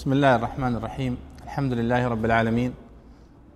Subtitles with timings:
[0.00, 2.74] بسم الله الرحمن الرحيم الحمد لله رب العالمين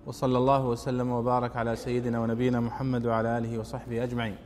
[0.05, 4.37] وصلى الله وسلم وبارك على سيدنا ونبينا محمد وعلى اله وصحبه اجمعين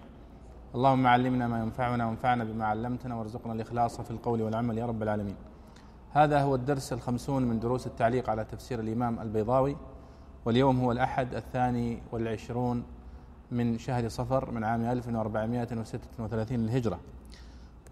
[0.76, 5.36] اللهم علمنا ما ينفعنا وانفعنا بما علمتنا وارزقنا الاخلاص في القول والعمل يا رب العالمين
[6.12, 9.76] هذا هو الدرس الخمسون من دروس التعليق على تفسير الامام البيضاوي
[10.46, 12.84] واليوم هو الاحد الثاني والعشرون
[13.52, 17.00] من شهر صفر من عام 1436 للهجره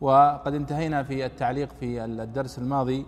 [0.02, 3.06] وقد انتهينا في التعليق في الدرس الماضي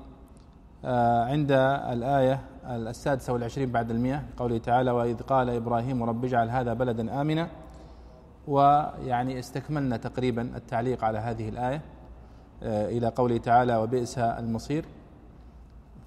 [0.84, 1.52] عند
[1.92, 7.48] الآية السادسة والعشرين بعد المئة قوله تعالى وإذ قال إبراهيم رب اجعل هذا بلدا آمنا.
[8.48, 11.82] ويعني استكملنا تقريبا التعليق على هذه الآية
[12.64, 14.86] آه، إلى قوله تعالى وبئس المصير.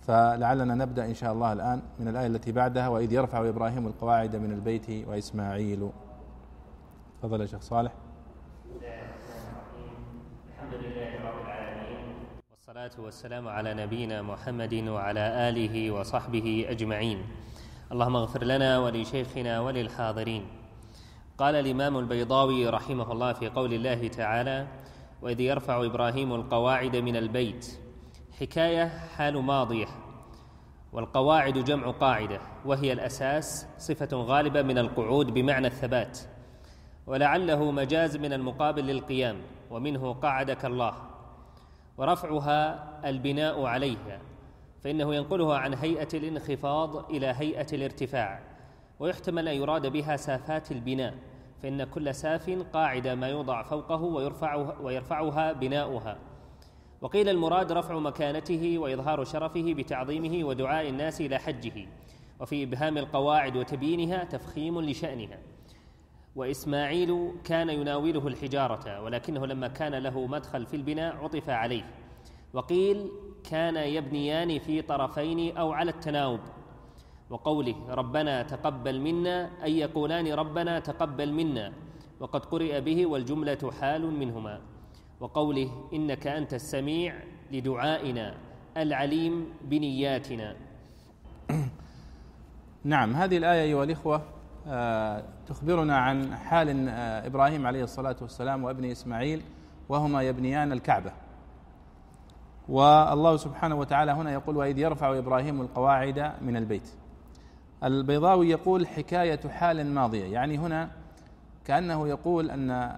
[0.02, 4.52] فلعلنا نبدأ إن شاء الله الآن من الآية التي بعدها وإذ يرفع إبراهيم القواعد من
[4.52, 5.90] البيت وإسماعيل.
[7.22, 7.92] تفضل يا شيخ صالح.
[12.72, 17.24] والصلاة والسلام على نبينا محمد وعلى آله وصحبه أجمعين.
[17.92, 20.46] اللهم اغفر لنا ولشيخنا وللحاضرين.
[21.38, 24.66] قال الإمام البيضاوي رحمه الله في قول الله تعالى
[25.22, 27.78] وإذ يرفع إبراهيم القواعد من البيت
[28.40, 29.88] حكاية حال ماضية
[30.92, 36.18] والقواعد جمع قاعدة وهي الأساس صفة غالبة من القعود بمعنى الثبات
[37.06, 39.36] ولعله مجاز من المقابل للقيام
[39.70, 41.11] ومنه قعدك الله.
[41.98, 44.20] ورفعها البناء عليها
[44.84, 48.40] فإنه ينقلها عن هيئة الانخفاض إلى هيئة الارتفاع
[49.00, 51.14] ويحتمل أن يراد بها سافات البناء
[51.62, 56.18] فإن كل ساف قاعدة ما يوضع فوقه ويرفعها, ويرفعها بناؤها.
[57.00, 61.86] وقيل المراد رفع مكانته وإظهار شرفه بتعظيمه ودعاء الناس إلى حجه
[62.40, 65.38] وفي إبهام القواعد وتبيينها تفخيم لشأنها.
[66.36, 71.84] وإسماعيل كان يناوله الحجارة ولكنه لما كان له مدخل في البناء عطف عليه.
[72.52, 73.08] وقيل
[73.50, 76.40] كان يبنيان في طرفين أو على التناوب.
[77.30, 81.72] وقوله ربنا تقبل منا أي يقولان ربنا تقبل منا
[82.20, 84.60] وقد قرئ به والجملة حال منهما.
[85.20, 87.14] وقوله إنك أنت السميع
[87.52, 88.34] لدعائنا
[88.76, 90.56] العليم بنياتنا.
[92.84, 94.22] نعم هذه الآية أيها الإخوة
[95.46, 99.42] تخبرنا عن حال آه، إبراهيم عليه الصلاة والسلام وابنه إسماعيل
[99.88, 101.12] وهما يبنيان الكعبة.
[102.68, 106.92] والله سبحانه وتعالى هنا يقول وإذ يرفع إبراهيم القواعد من البيت
[107.84, 110.90] البيضاوي يقول حكاية حال ماضية يعني هنا
[111.64, 112.96] كأنه يقول أن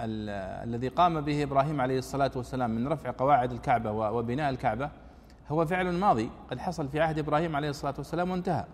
[0.00, 4.90] الذي قام به إبراهيم عليه الصلاة والسلام من رفع قواعد الكعبة وبناء الكعبة
[5.48, 6.30] هو فعل ماضي.
[6.50, 8.64] قد حصل في عهد إبراهيم عليه الصلاة والسلام وانتهى.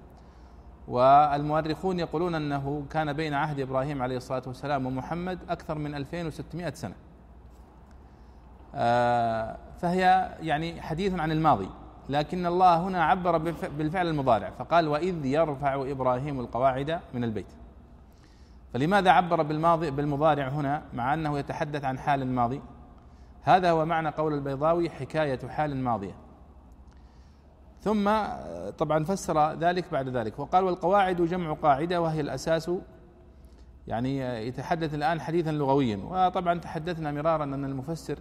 [0.89, 6.95] والمؤرخون يقولون أنه كان بين عهد إبراهيم عليه الصلاة والسلام ومحمد أكثر من 2600 سنة.
[8.75, 11.69] آه، فهي يعني حديث عن الماضي
[12.09, 13.39] لكن الله هنا عبر
[13.79, 17.53] بالفعل المضارع فقال وإذ يرفع إبراهيم القواعد من البيت.
[18.73, 22.61] فلماذا عبر بالماضي بالمضارع هنا مع أنه يتحدث عن حال ماضي؟
[23.43, 26.15] هذا هو معنى قول البيضاوي حكاية حال ماضيه.
[27.87, 28.11] ثم
[28.79, 30.39] طبعا فسر ذلك بعد ذلك.
[30.39, 32.71] وقال والقواعد جمع قاعدة وهي الأساس
[33.87, 35.97] يعني يتحدث الآن حديثا لغويا.
[35.97, 38.19] وطبعا تحدثنا مرارا أن المفسر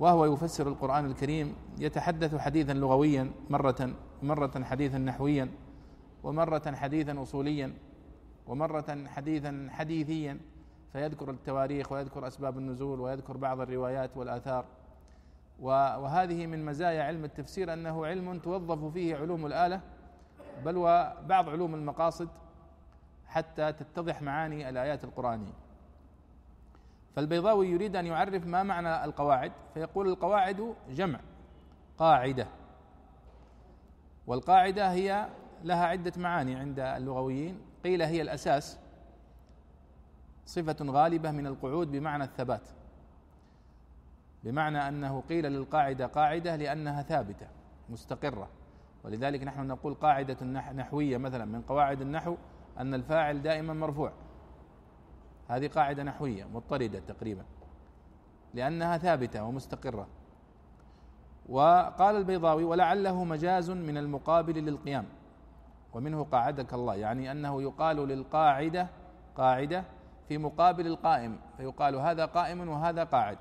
[0.00, 3.90] وهو يفسر القرآن الكريم يتحدث حديثا لغويا مرة
[4.22, 5.48] مرة حديثا نحويا
[6.22, 7.72] ومرة حديثا أصوليا
[8.46, 10.38] ومرة حديثا حديثيا.
[10.92, 14.64] فيذكر التواريخ ويذكر أسباب النزول ويذكر بعض الروايات والآثار.
[15.60, 19.80] وهذه من مزايا علم التفسير أنه علم توظف فيه علوم الآلة
[20.64, 22.28] بل وبعض علوم المقاصد
[23.26, 25.52] حتى تتضح معاني الآيات القرآنية.
[27.16, 31.20] فالبيضاوي يريد أن يعرف ما معنى القواعد فيقول القواعد جمع
[31.98, 32.46] قاعدة.
[34.26, 35.28] والقاعدة هي
[35.64, 37.60] لها عدة معاني عند اللغويين.
[37.84, 38.78] قيل هي الأساس
[40.46, 42.68] صفة غالبة من القعود بمعنى الثبات.
[44.46, 47.46] بمعنى أنه قيل للقاعدة قاعدة لأنها ثابتة
[47.88, 48.48] مستقرة.
[49.04, 52.36] ولذلك نحن نقول قاعدة نحوية مثلا من قواعد النحو
[52.78, 54.12] أن الفاعل دائما مرفوع.
[55.48, 57.44] هذه قاعدة نحوية مضطردة تقريبا.
[58.54, 60.06] لأنها ثابتة ومستقرة.
[61.48, 65.04] وقال البيضاوي ولعله مجاز من المقابل للقيام.
[65.92, 68.88] ومنه قاعدك الله يعني أنه يقال للقاعدة
[69.36, 69.84] قاعدة
[70.28, 73.38] في مقابل القائم فيقال هذا قائم وهذا قاعد.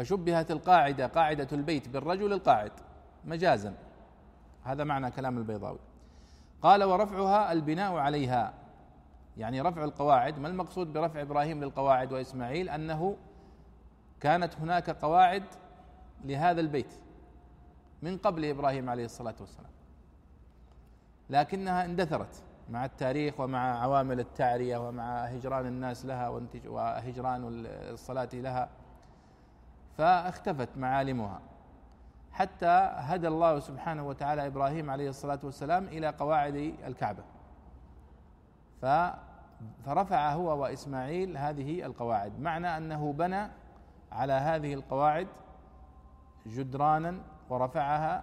[0.00, 2.72] فشبهت القاعدة قاعدة البيت بالرجل القاعد
[3.24, 3.74] مجازا.
[4.64, 5.78] هذا معنى كلام البيضاوي.
[6.62, 8.54] قال ورفعها البناء عليها.
[9.36, 13.16] يعني رفع القواعد ما المقصود برفع إبراهيم للقواعد وإسماعيل؟ أنه
[14.20, 15.44] كانت هناك قواعد
[16.24, 16.92] لهذا البيت
[18.02, 19.70] من قبل إبراهيم عليه الصلاة والسلام.
[21.30, 26.28] لكنها اندثرت مع التاريخ ومع عوامل التعرية ومع هجران الناس لها
[26.66, 28.68] وهجران الصلاة لها.
[29.98, 31.40] فاختفت معالمها.
[32.32, 37.22] حتى هدى الله سبحانه وتعالى إبراهيم عليه الصلاة والسلام إلى قواعد الكعبة.
[39.84, 42.40] فرفع هو وإسماعيل هذه القواعد.
[42.40, 43.48] معنى أنه بنى
[44.12, 45.26] على هذه القواعد
[46.46, 47.14] جدرانا
[47.50, 48.22] ورفعها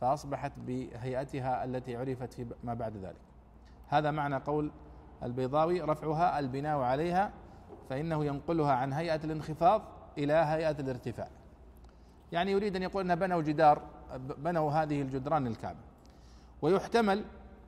[0.00, 3.20] فأصبحت بهيئتها التي عرفت في ما بعد ذلك.
[3.88, 4.70] هذا معنى قول
[5.22, 7.30] البيضاوي رفعها البناء عليها
[7.90, 9.82] فإنه ينقلها عن هيئة الانخفاض
[10.18, 11.28] إلى هيئة الارتفاع.
[12.32, 13.82] يعني يريد أن يقول إن بنوا جدار
[14.18, 15.78] بنوا هذه الجدران للكعبه
[16.62, 17.24] ويحتمل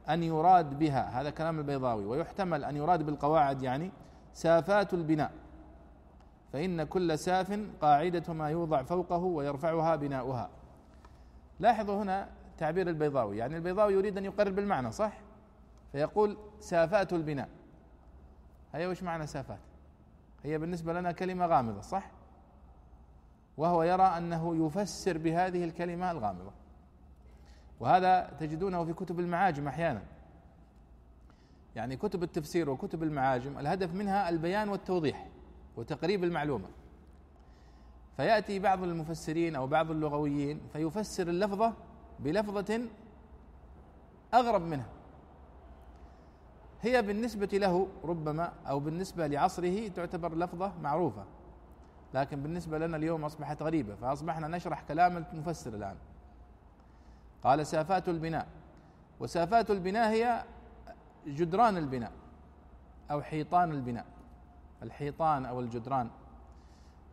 [0.09, 3.91] أن يراد بها هذا كلام البيضاوي ويحتمل أن يراد بالقواعد يعني
[4.33, 5.33] سافات البناء.
[6.53, 10.51] فإن كل ساف قاعدة ما يوضع فوقه ويرفعها بناؤها.
[11.61, 12.29] لاحظوا هنا
[12.59, 13.39] تعبير البيضاوي.
[13.39, 15.13] يعني البيضاوي يريد أن يقرر بالمعنى صح؟
[15.93, 17.49] فيقول سافات البناء.
[18.75, 19.59] هي وش معنى سافات؟
[20.43, 22.11] هي بالنسبة لنا كلمة غامضة صح؟
[23.57, 26.53] وهو يرى أنه يفسر بهذه الكلمة الغامضة.
[27.81, 30.03] وهذا تجدونه في كتب المعاجم أحيانا.
[31.77, 35.29] يعني كتب التفسير وكتب المعاجم الهدف منها البيان والتوضيح
[35.77, 36.69] وتقريب المعلومة.
[38.17, 41.73] فيأتي بعض المفسرين أو بعض اللغويين فيفسر اللفظة
[42.19, 42.81] بلفظة
[44.35, 44.89] أغرب منها.
[46.83, 51.25] هي بالنسبة له ربما أو بالنسبة لعصره تعتبر لفظة معروفة.
[52.15, 55.97] لكن بالنسبة لنا اليوم أصبحت غريبة فأصبحنا نشرح كلام المفسر الآن.
[57.45, 58.47] قال سافات البناء.
[59.21, 60.45] وسافات البناء هي
[61.27, 62.13] جدران البناء
[63.11, 64.05] أو حيطان البناء.
[64.83, 66.09] الحيطان أو الجدران.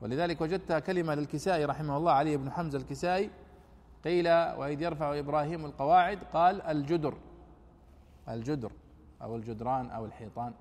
[0.02, 3.30] ولذلك وجدت كلمة للكسائي رحمه الله علي بن حمزة الكسائي.
[4.04, 7.14] قيل وإذ يرفع إبراهيم القواعد قال الجدر.
[8.30, 8.72] الجدر
[9.22, 10.54] أو الجدران أو الحيطان.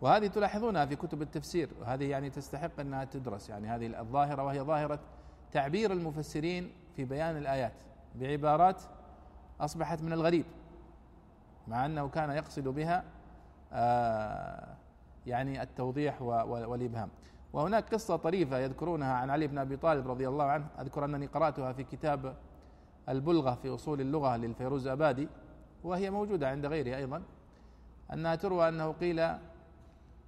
[0.00, 3.48] وهذه تلاحظونها في كتب التفسير وهذه يعني تستحق أنها تدرس.
[3.48, 5.00] يعني هذه الظاهرة وهي ظاهرة
[5.52, 7.72] تعبير المفسرين في بيان الآيات
[8.14, 8.82] بعبارات
[9.60, 10.44] أصبحت من الغريب
[11.68, 13.04] مع أنه كان يقصد بها
[13.72, 14.76] آه
[15.26, 17.08] يعني التوضيح والإبهام.
[17.52, 20.66] وهناك قصة طريفة يذكرونها عن علي بن أبي طالب رضي الله عنه.
[20.80, 22.36] أذكر أنني قرأتها في كتاب
[23.08, 25.28] البلغة في أصول اللغة للفيروز أبادي
[25.84, 27.22] وهي موجودة عند غيره أيضا
[28.12, 29.34] أنها تروى أنه قيل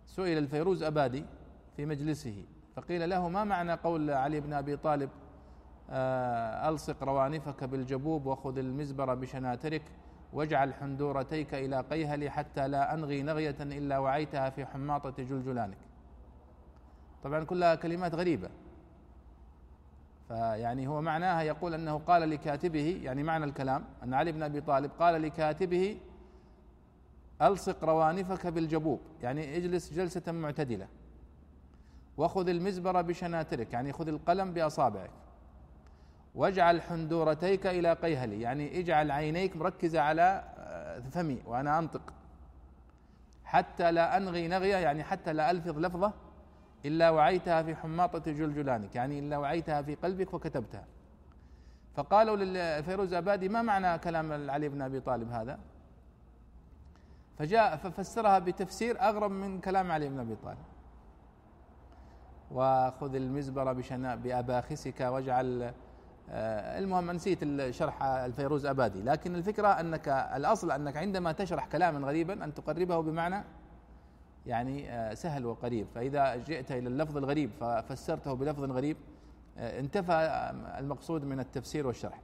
[0.06, 1.25] سئل الفيروز أبادي
[1.76, 2.44] في مجلسه
[2.76, 5.11] فقيل له ما معنى قول علي بن أبي طالب
[5.90, 9.82] آه، ألصق روانفك بالجبوب وخذ المزبر بشناترك
[10.32, 15.76] واجعل حندورتيك إلى قيهلي حتى لا أنغي نغية إلا وعيتها في حماطة جلجلانك.
[17.25, 18.49] طبعا كلها كلمات غريبة.
[20.28, 24.90] فيعني هو معناها يقول أنه قال لكاتبه يعني معنى الكلام أن علي بن أبي طالب
[24.99, 25.97] قال لكاتبه
[27.42, 30.88] ألصق روانفك بالجبوب يعني اجلس جلسة معتدلة.
[32.16, 35.11] وخذ المزبر بشناترك يعني خذ القلم بأصابعك.
[36.34, 42.12] واجعل حندورتيك إلى قيهلي يعني اجعل عينيك مركزة على آه، فمي وأنا أنطق.
[43.44, 46.12] حتى لا أنغي نغية يعني حتى لا ألفظ لفظة
[46.84, 50.84] إلا وعيتها في حماطة جلجلانك يعني إلا وعيتها في قلبك وكتبتها.
[51.94, 55.58] فقالوا للفيروز أبادي ما معنى كلام علي بن أبي طالب هذا؟
[57.38, 60.58] فجاء ففسرها بتفسير أغرب من كلام علي بن أبي طالب.
[62.50, 65.72] وخذ المزبر بشنا بأباخسك واجعل
[66.30, 72.44] آه، المهم نسيت شرح الفيروز أبادي لكن الفكرة أنك الأصل أنك عندما تشرح كلاما غريبا
[72.44, 73.44] أن تقربه بمعنى
[74.46, 75.86] يعني آه، سهل وقريب.
[75.94, 78.96] فإذا جئت إلى اللفظ الغريب ففسرته بلفظ غريب
[79.58, 80.12] آه، انتفى
[80.78, 82.20] المقصود من التفسير والشرح.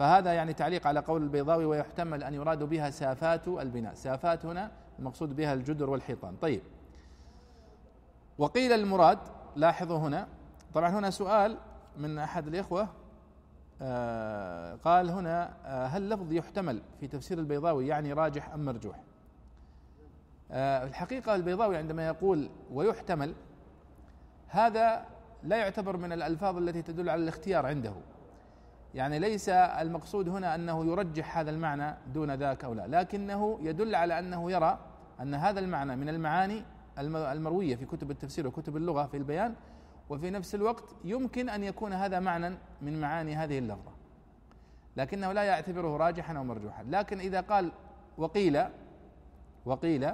[0.00, 3.94] فهذا يعني تعليق على قول البيضاوي ويحتمل أن يراد بها سافات البناء.
[3.94, 6.36] سافات هنا المقصود بها الجدر والحيطان.
[6.36, 6.62] طيب.
[8.38, 9.18] وقيل المراد
[9.56, 10.28] لاحظوا هنا
[10.74, 11.56] طبعا هنا سؤال
[11.98, 12.88] من أحد الإخوة
[13.82, 18.96] آه، قال هنا آه، هل لفظ يحتمل في تفسير البيضاوي يعني راجح أم مرجوح؟
[20.50, 23.34] آه، الحقيقة البيضاوي عندما يقول ويحتمل
[24.48, 25.06] هذا
[25.42, 27.92] لا يعتبر من الألفاظ التي تدل على الاختيار عنده.
[28.94, 34.18] يعني ليس المقصود هنا أنه يرجح هذا المعنى دون ذاك أو لا لكنه يدل على
[34.18, 34.78] أنه يرى
[35.20, 36.62] أن هذا المعنى من المعاني
[36.98, 39.54] المروية في كتب التفسير وكتب اللغة في البيان
[40.10, 43.90] وفي نفس الوقت يمكن أن يكون هذا معنى من معاني هذه اللفظة.
[44.96, 46.82] لكنه لا يعتبره راجحا أو مرجوحا.
[46.82, 47.72] لكن إذا قال
[48.18, 48.64] وقيل
[49.64, 50.10] وقيل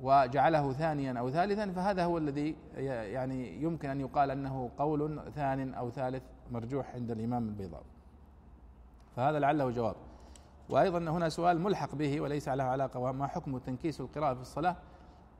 [0.00, 5.90] وجعله ثانيا أو ثالثا فهذا هو الذي يعني يمكن أن يقال أنه قول ثان أو
[5.90, 7.84] ثالث مرجوح عند الإمام البيضاوي.
[9.16, 9.96] فهذا لعله جواب.
[10.68, 14.76] وأيضا هنا سؤال ملحق به وليس له علاقة ما حكم تنكيس القراءة في الصلاة؟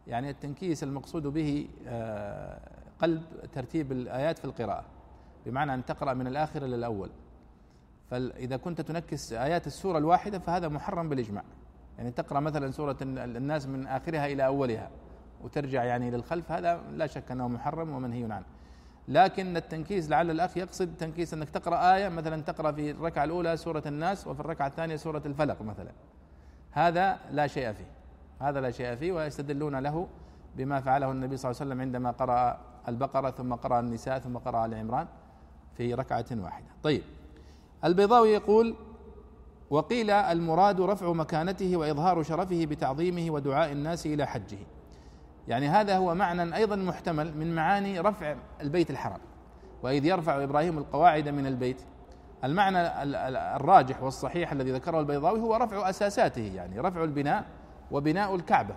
[0.07, 2.61] يعني التنكيس المقصود به آه،
[2.99, 4.85] قلب ترتيب الآيات في القراءة
[5.47, 7.11] بمعنى أن تقرأ من الآخر إلى الأول.
[8.11, 11.45] فاذا كنت تنكس آيات السورة الواحدة فهذا محرم بالإجماع.
[11.99, 14.91] يعني تقرأ مثلا سورة الناس من آخرها إلى أولها
[15.43, 18.45] وترجع يعني للخلف هذا لا شك أنه محرم ومنهي عنه.
[19.09, 23.83] لكن التنكيس لعل الأخ يقصد تنكيس أنك تقرأ آية مثلا تقرأ في الركعة الأولى سورة
[23.87, 25.91] الناس وفي الركعة الثانية سورة الفلق مثلا.
[26.71, 27.87] هذا لا شيء فيه.
[28.41, 30.09] هذا لا شيء فيه ويستدلون له
[30.57, 34.67] بما فعله النبي صلى الله عليه وسلم عندما قرأ البقرة ثم قرأ النساء ثم قرأ
[34.67, 35.07] آل عمران
[35.77, 36.67] في ركعة واحدة.
[36.83, 37.03] طيب.
[37.85, 38.75] البيضاوي يقول
[39.71, 44.59] وقيل المراد رفع مكانته وإظهار شرفه بتعظيمه ودعاء الناس إلى حجه.
[45.49, 49.21] يعني هذا هو معنى أيضا محتمل من معاني رفع البيت الحرام.
[49.83, 51.83] وإذ يرفع إبراهيم القواعد من البيت
[52.45, 52.79] المعنى
[53.57, 57.45] الراجح والصحيح الذي ذكره البيضاوي هو رفع أساساته يعني رفع البناء
[57.91, 58.75] وبناء الكعبة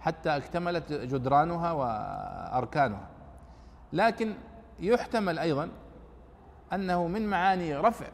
[0.00, 3.08] حتى اكتملت جدرانها وأركانها.
[3.92, 4.34] لكن
[4.80, 5.68] يحتمل أيضا
[6.72, 8.06] أنه من معاني رفع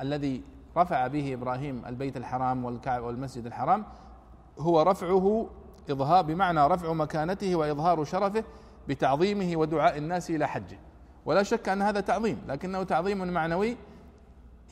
[0.00, 0.42] الذي
[0.76, 3.84] رفع به إبراهيم البيت الحرام والمسجد الحرام
[4.58, 5.46] هو رفعه
[5.90, 8.44] إظهار بمعنى رفع مكانته وإظهار شرفه
[8.88, 10.78] بتعظيمه ودعاء الناس إلى حجه.
[11.26, 13.76] ولا شك أن هذا تعظيم لكنه تعظيم معنوي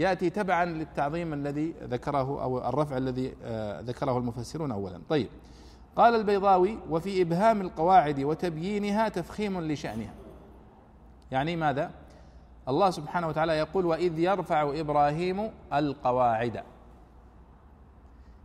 [0.00, 5.00] يأتي تبعا للتعظيم الذي ذكره أو الرفع الذي آه، ذكره المفسرون اولا.
[5.08, 5.28] طيب
[5.96, 10.14] قال البيضاوي وفي إبهام القواعد وتبيينها تفخيم لشأنها.
[11.30, 11.90] يعني ماذا؟
[12.68, 16.62] الله سبحانه وتعالى يقول وإذ يرفع إبراهيم القواعد.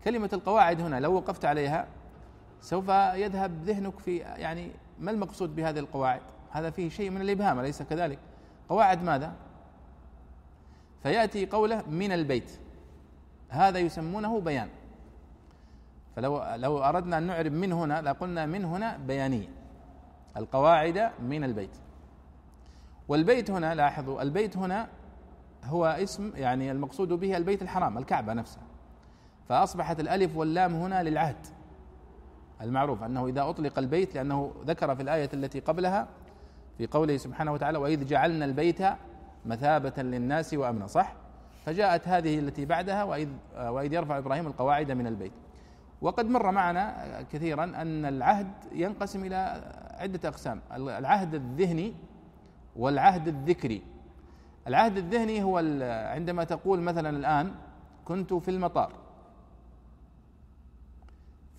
[0.04, 1.88] كلمة القواعد هنا لو وقفت عليها
[2.62, 6.22] سوف يذهب ذهنك في يعني ما المقصود بهذه القواعد؟
[6.52, 8.20] هذا فيه شيء من الإبهام أليس كذلك؟
[8.70, 9.34] قواعد ماذا؟
[11.04, 12.60] فيأتي قوله من البيت.
[13.50, 14.70] هذا يسمونه بيان.
[16.16, 19.48] فلو لو أردنا أن نعرب من هنا لقلنا من هنا بيانية.
[20.38, 21.78] القواعد من البيت.
[23.08, 24.88] والبيت هنا لاحظوا البيت هنا
[25.64, 28.64] هو اسم يعني المقصود به البيت الحرام الكعبة نفسها.
[29.50, 31.48] فأصبحت الألف واللام هنا للعهد.
[32.62, 36.08] المعروف أنه إذا أطلق البيت لأنه ذكر في الآية التي قبلها
[36.78, 38.82] في قوله سبحانه وتعالى وإذ جعلنا البيت
[39.46, 41.14] مثابة للناس وأمنا صح؟
[41.66, 45.32] فجاءت هذه التي بعدها واذ وإذ يرفع إبراهيم القواعد من البيت.
[46.02, 46.96] وقد مر معنا
[47.32, 49.62] كثيرا أن العهد ينقسم إلى
[50.00, 51.94] عدة أقسام العهد الذهني
[52.76, 53.82] والعهد الذكري.
[54.68, 55.58] العهد الذهني هو
[56.14, 57.52] عندما تقول مثلا الآن
[58.06, 58.92] كنت في المطار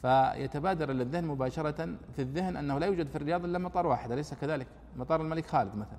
[0.03, 4.67] فيتبادر للذهن مباشرة في الذهن أنه لا يوجد في الرياض إلا مطار واحد أليس كذلك؟
[4.97, 5.99] مطار الملك خالد مثلا.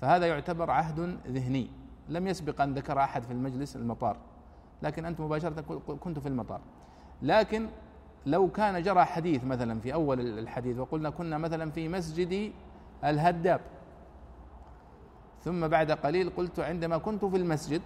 [0.00, 1.70] فهذا يعتبر عهد ذهني.
[2.08, 4.16] لم يسبق أن ذكر أحد في المجلس المطار
[4.82, 5.60] لكن أنت مباشرة
[6.00, 6.60] كنت في المطار.
[7.22, 7.68] لكن
[8.26, 12.52] لو كان جرى حديث مثلا في أول الحديث وقلنا كنا مثلا في مسجد
[13.04, 13.60] الهداب
[15.44, 17.82] ثم بعد قليل قلت عندما كنت في المسجد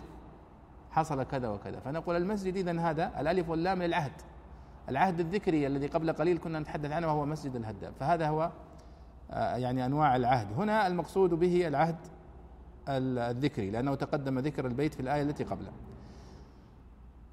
[0.90, 1.80] حصل كذا وكذا.
[1.80, 4.12] فنقول المسجد إذا هذا الألف واللام للعهد.
[4.90, 8.50] العهد الذكري الذي قبل قليل كنا نتحدث عنه وهو مسجد الهداب فهذا هو
[9.30, 10.52] آه، يعني أنواع العهد.
[10.56, 11.96] هنا المقصود به العهد
[12.88, 15.72] الذكري لأنه تقدم ذكر البيت في الآية التي قبله.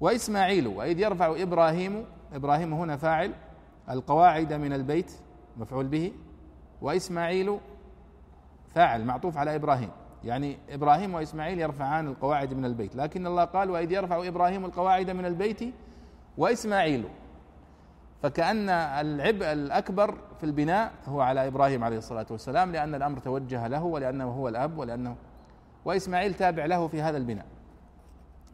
[0.00, 3.34] وإسماعيل وإذ يرفع إبراهيم إبراهيم هنا فاعل
[3.90, 5.12] القواعد من البيت
[5.56, 6.12] مفعول به.
[6.82, 7.58] وإسماعيل
[8.74, 9.90] فاعل معطوف على إبراهيم.
[10.24, 12.96] يعني إبراهيم وإسماعيل يرفعان القواعد من البيت.
[12.96, 15.74] لكن الله قال وإذ يرفع إبراهيم القواعد من البيت
[16.38, 17.04] وإسماعيل.
[18.22, 23.84] فكأن العبء الأكبر في البناء هو على إبراهيم عليه الصلاة والسلام لأن الأمر توجه له
[23.84, 25.16] ولأنه هو الأب ولأنه
[25.84, 27.46] وإسماعيل تابع له في هذا البناء.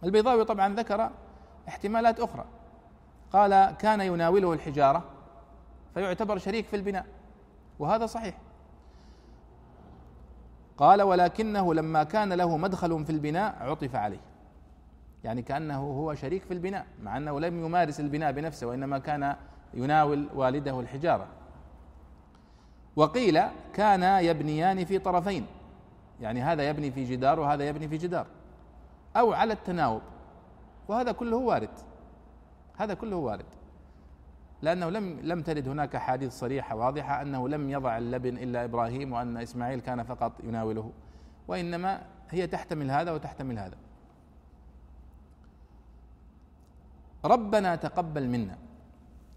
[0.05, 1.11] البيضاوي طبعا ذكر
[1.69, 2.45] احتمالات أخرى.
[3.33, 5.05] قال كان يناوله الحجارة
[5.95, 7.07] فيعتبر شريك في البناء
[7.79, 8.39] وهذا صحيح.
[10.77, 14.21] قال ولكنه لما كان له مدخل في البناء عطف عليه.
[15.25, 19.37] يعني كأنه هو شريك في البناء مع أنه لم يمارس البناء بنفسه وإنما كان
[19.77, 21.27] يناول والده الحجارة.
[22.97, 23.41] وقيل
[23.75, 25.47] كانا يبنيان في طرفين.
[26.21, 28.27] يعني هذا يبني في جدار وهذا يبني في جدار.
[29.17, 30.03] أو على التناوب.
[30.89, 31.71] وهذا كله وارد.
[32.77, 33.47] هذا كله وارد.
[34.63, 39.37] لأنه لم لم ترد هناك أحاديث صريحة واضحة أنه لم يضع اللبن إلا إبراهيم وأن
[39.37, 40.93] إسماعيل كان فقط يناوله.
[41.49, 43.77] وإنما هي تحتمل هذا وتحتمل هذا.
[47.25, 48.64] ربنا تقبل منا.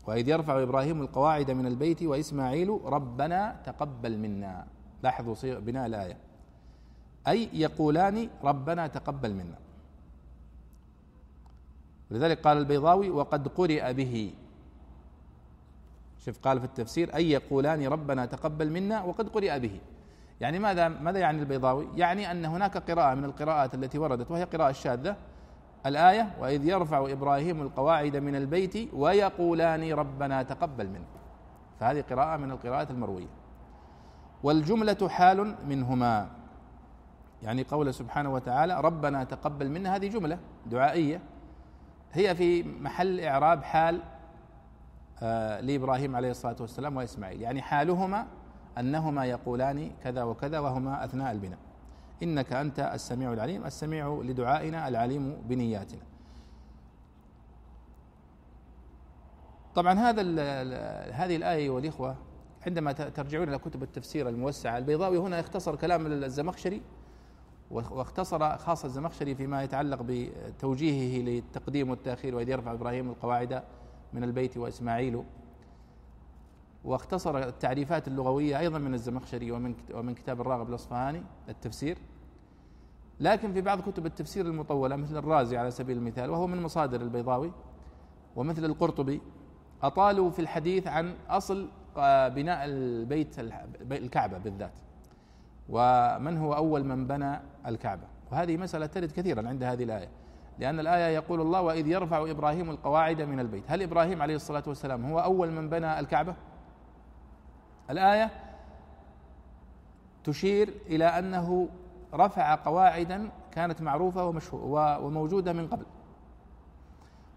[0.08, 4.68] وإذ يرفع إبراهيم القواعد من البيت وإسماعيل ربنا تقبل منا.
[5.04, 6.18] لاحظوا بناء الآية.
[7.28, 9.58] أي يقولان ربنا تقبل منا.
[12.12, 14.34] ولذلك قال البيضاوي وقد قرئ به.
[16.20, 19.80] شوف قال في التفسير أي يقولان ربنا تقبل منا وقد قرئ به.
[20.42, 24.72] يعني ماذا ماذا يعني البيضاوي؟ يعني أن هناك قراءة من القراءات التي وردت وهي قراءة
[24.72, 25.16] شاذة
[25.88, 31.06] الآية وإذ يرفع إبراهيم القواعد من البيت ويقولان ربنا تقبل منا
[31.80, 33.28] فهذه قراءة من القراءات المروية.
[34.44, 36.30] والجملة حال منهما.
[37.44, 41.22] يعني قول سبحانه وتعالى ربنا تقبل منا هذه جملة دعائية.
[42.14, 44.02] هي في محل إعراب حال
[45.22, 47.42] آه، لإبراهيم عليه الصلاة والسلام وإسماعيل.
[47.42, 48.28] يعني حالهما
[48.78, 51.60] أنهما يقولان كذا وكذا وهما أثناء البناء.
[52.24, 56.02] إنك أنت السميع العليم السميع لدعائنا العليم بنياتنا.
[59.76, 60.22] طبعا هذا
[61.12, 62.16] هذه الآية والإخوة
[62.68, 66.82] عندما ترجعون إلى كتب التفسير الموسعة البيضاوي هنا يختصر كلام الزمخشري
[67.72, 73.64] واختصر خاصة الزمخشري فيما يتعلق بتوجيهه للتقديم والتأخير وإذ يرفع إبراهيم القواعد
[74.14, 75.24] من البيت وإسماعيل
[76.88, 81.98] واختصر التعريفات اللغوية أيضا من الزمخشري ومن ومن كتاب الراغب الأصفهاني التفسير.
[83.20, 87.52] لكن في بعض كتب التفسير المطولة مثل الرازي على سبيل المثال وهو من مصادر البيضاوي
[88.36, 89.22] ومثل القرطبي
[89.84, 91.68] أطالوا في الحديث عن أصل
[92.36, 93.36] بناء البيت
[93.92, 94.74] الكعبة بالذات
[95.70, 98.04] ومن هو أول من بنى الكعبة.
[98.32, 100.10] وهذه مسألة ترد كثيرا عند هذه الآية
[100.60, 103.64] لأن الآية يقول الله وإذ يرفع إبراهيم القواعد من البيت.
[103.68, 106.36] هل إبراهيم عليه الصلاة والسلام هو أول من بنى الكعبة؟
[107.90, 108.32] الآية
[110.24, 111.70] تشير إلى أنه
[112.14, 114.42] رفع قواعدا كانت معروفة
[115.02, 115.86] وموجودة من قبل.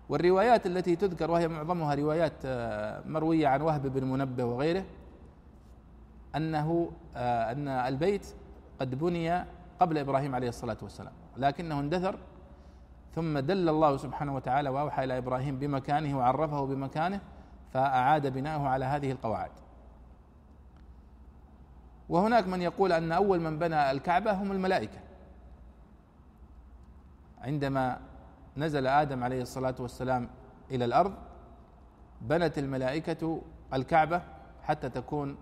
[0.09, 4.85] والروايات التي تذكر وهي معظمها روايات آه، مروية عن وهب بن منبه وغيره
[6.37, 8.35] أنه آه، أن البيت
[8.81, 9.45] قد بني
[9.81, 12.19] قبل إبراهيم عليه الصلاة والسلام لكنه اندثر
[13.15, 17.21] ثم دل الله سبحانه وتعالى وأوحى إلى إبراهيم بمكانه وعرفه بمكانه
[17.73, 19.51] فأعاد بناءه على هذه القواعد.
[22.11, 24.99] وهناك من يقول أن أول من بنى الكعبة هم الملائكة.
[27.39, 28.01] عندما
[28.57, 30.29] نزل آدم عليه الصلاة والسلام
[30.71, 31.15] إلى الأرض
[32.21, 33.43] بنت الملائكة
[33.75, 34.23] الكعبة
[34.63, 35.37] حتى تكون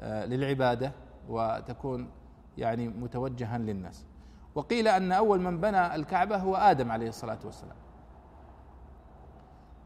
[0.00, 0.92] آه، للعبادة
[1.28, 2.08] وتكون
[2.58, 4.04] يعني متوجها للناس.
[4.54, 7.76] وقيل أن أول من بنى الكعبة هو آدم عليه الصلاة والسلام.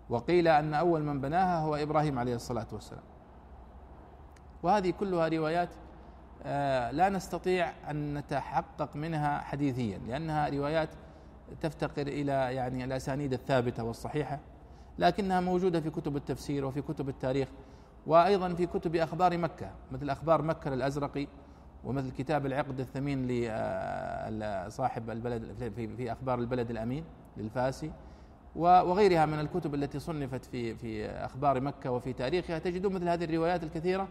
[0.08, 3.02] وقيل أن أول من بناها هو إبراهيم عليه الصلاة والسلام.
[4.62, 5.68] وهذه كلها روايات
[6.92, 10.88] لا نستطيع أن نتحقق منها حديثيا لأنها روايات
[11.60, 14.38] تفتقر إلى يعني الأسانيد الثابتة والصحيحة
[14.98, 17.48] لكنها موجودة في كتب التفسير وفي كتب التاريخ
[18.06, 21.26] وأيضا في كتب أخبار مكة مثل أخبار مكة للازرقي
[21.84, 23.26] ومثل كتاب العقد الثمين
[24.38, 27.04] لصاحب البلد في أخبار البلد الأمين
[27.36, 27.90] للفاسي
[28.56, 33.62] وغيرها من الكتب التي صنفت في في أخبار مكة وفي تاريخها تجدون مثل هذه الروايات
[33.62, 34.08] الكثيرة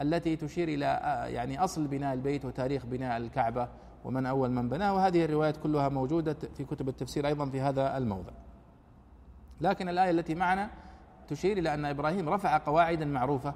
[0.00, 3.68] التي تشير إلى آه، يعني أصل بناء البيت وتاريخ بناء الكعبة
[4.04, 8.32] ومن أول من بناه وهذه الروايات كلها موجودة في كتب التفسير أيضا في هذا الموضع.
[9.60, 10.70] لكن الآية التي معنا
[11.28, 13.54] تشير إلى أن إبراهيم رفع قواعدا معروفة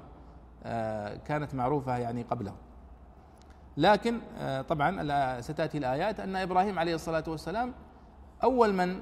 [0.63, 2.53] آه، كانت معروفة يعني قبله.
[3.77, 7.73] لكن آه، طبعا ستأتي الآيات أن إبراهيم عليه الصلاة والسلام
[8.43, 8.99] أول من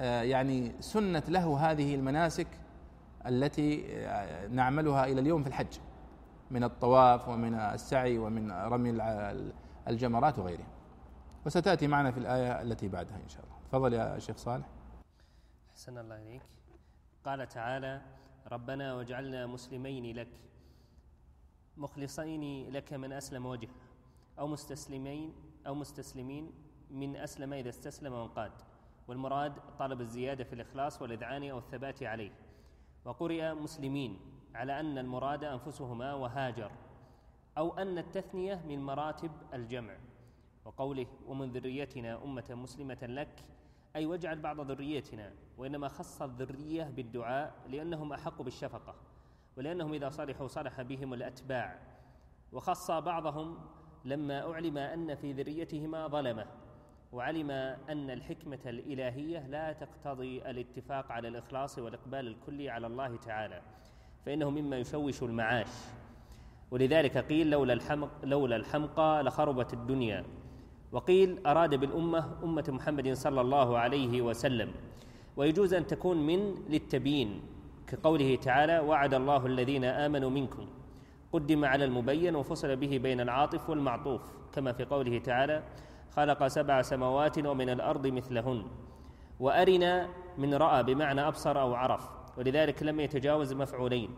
[0.00, 2.46] يعني سنت له هذه المناسك
[3.26, 3.84] التي
[4.50, 5.78] نعملها إلى اليوم في الحج.
[6.50, 8.90] من الطواف ومن السعي ومن رمي
[9.88, 10.66] الجمرات وغيرها
[11.46, 13.56] وستأتي معنا في الآية التي بعدها إن شاء الله.
[13.68, 14.68] تفضل يا شيخ صالح.
[15.70, 16.42] أحسن الله إليك.
[17.24, 18.02] قال تعالى
[18.52, 20.28] ربنا واجعلنا مسلمين لك.
[21.76, 23.70] مخلصين لك من أسلم وجهه
[24.38, 25.34] أو مستسلمين
[25.66, 26.52] أو مستسلمين
[26.90, 28.52] من أسلم إذا استسلم وانقاد
[29.08, 32.30] والمراد طلب الزيادة في الإخلاص والإذعان أو الثبات عليه.
[33.04, 34.18] وقرئ مسلمين.
[34.54, 36.70] على أن المراد أنفسهما وهاجر
[37.58, 39.96] أو أن التثنية من مراتب الجمع.
[40.64, 43.44] وقوله ومن ذريتنا أمة مسلمة لك
[43.96, 48.94] أي واجعل بعض ذريتنا وإنما خص الذرية بالدعاء لأنهم أحق بالشفقة
[49.56, 51.78] ولأنهم إذا صلحوا صلح بهم الأتباع.
[52.52, 53.58] وخص بعضهم
[54.04, 56.46] لما أعلم أن في ذريتهما ظلمة
[57.12, 57.50] وعلم
[57.90, 63.62] أن الحكمة الإلهية لا تقتضي الاتفاق على الإخلاص والإقبال الكلي على الله تعالى.
[64.26, 65.68] فإنه مما يشوش المعاش.
[66.70, 70.24] ولذلك قيل لولا الحمق لولا الحمقى لخربت الدنيا.
[70.92, 74.72] وقيل أراد بالأمة أمة محمد صلى الله عليه وسلم.
[75.36, 77.40] ويجوز أن تكون من للتبيين
[77.86, 80.66] كقوله تعالى وعد الله الذين آمنوا منكم.
[81.32, 85.62] قدم على المبين وفصل به بين العاطف والمعطوف كما في قوله تعالى
[86.10, 88.64] خلق سبع سماوات ومن الأرض مثلهن.
[89.40, 92.19] وأرنا من رأى بمعنى أبصر أو عرف.
[92.40, 94.10] ولذلك لم يتجاوز مفعولين.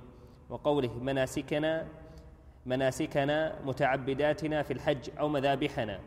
[0.50, 1.87] وقوله مناسكنا
[2.66, 6.00] مناسكنا متعبداتنا في الحج أو مذابحنا.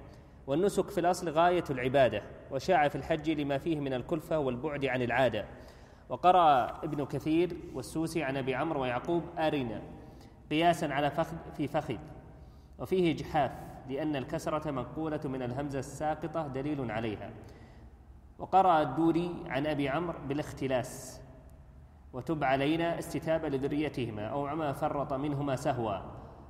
[0.47, 5.45] والنسك في الأصل غاية العبادة وشاع في الحج لما فيه من الكلفة والبعد عن العادة.
[6.09, 9.81] وقرأ ابن كثير والسوسي عن أبي عمرو ويعقوب ارنا
[10.49, 11.97] قياسا على فخذ في فخذ.
[12.79, 13.51] وفيه جحاف
[13.89, 17.29] لأن الكسرة منقولة من الهمزة الساقطة دليل عليها.
[18.39, 21.24] وقرأ الدوري عن أبي عمرو بالاختلاس.
[22.15, 25.97] وتب علينا استتابة لذريتهما أو ما فرط منهما سهوا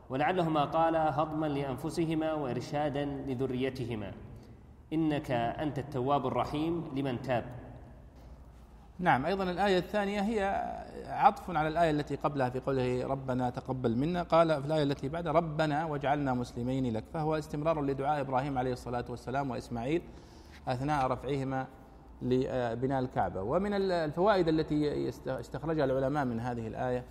[0.10, 4.12] ولعلهما قال هضما لأنفسهما وإرشادا لذريتهما.
[4.93, 7.45] إنك أنت التواب الرحيم لمن تاب.
[8.99, 10.41] نعم أيضا الآية الثانية هي
[11.08, 14.23] عطف على الآية التي قبلها في قوله ربنا تقبل منا.
[14.23, 19.06] قال في الآية التي بعد ربنا واجعلنا مسلمين لك فهو استمرار لدعاء إبراهيم عليه الصلاة
[19.10, 20.01] والسلام وإسماعيل
[20.67, 21.67] أثناء رفعهما
[22.21, 23.41] لبناء الكعبة.
[23.41, 27.04] ومن الفوائد التي استخرجها العلماء من هذه الآية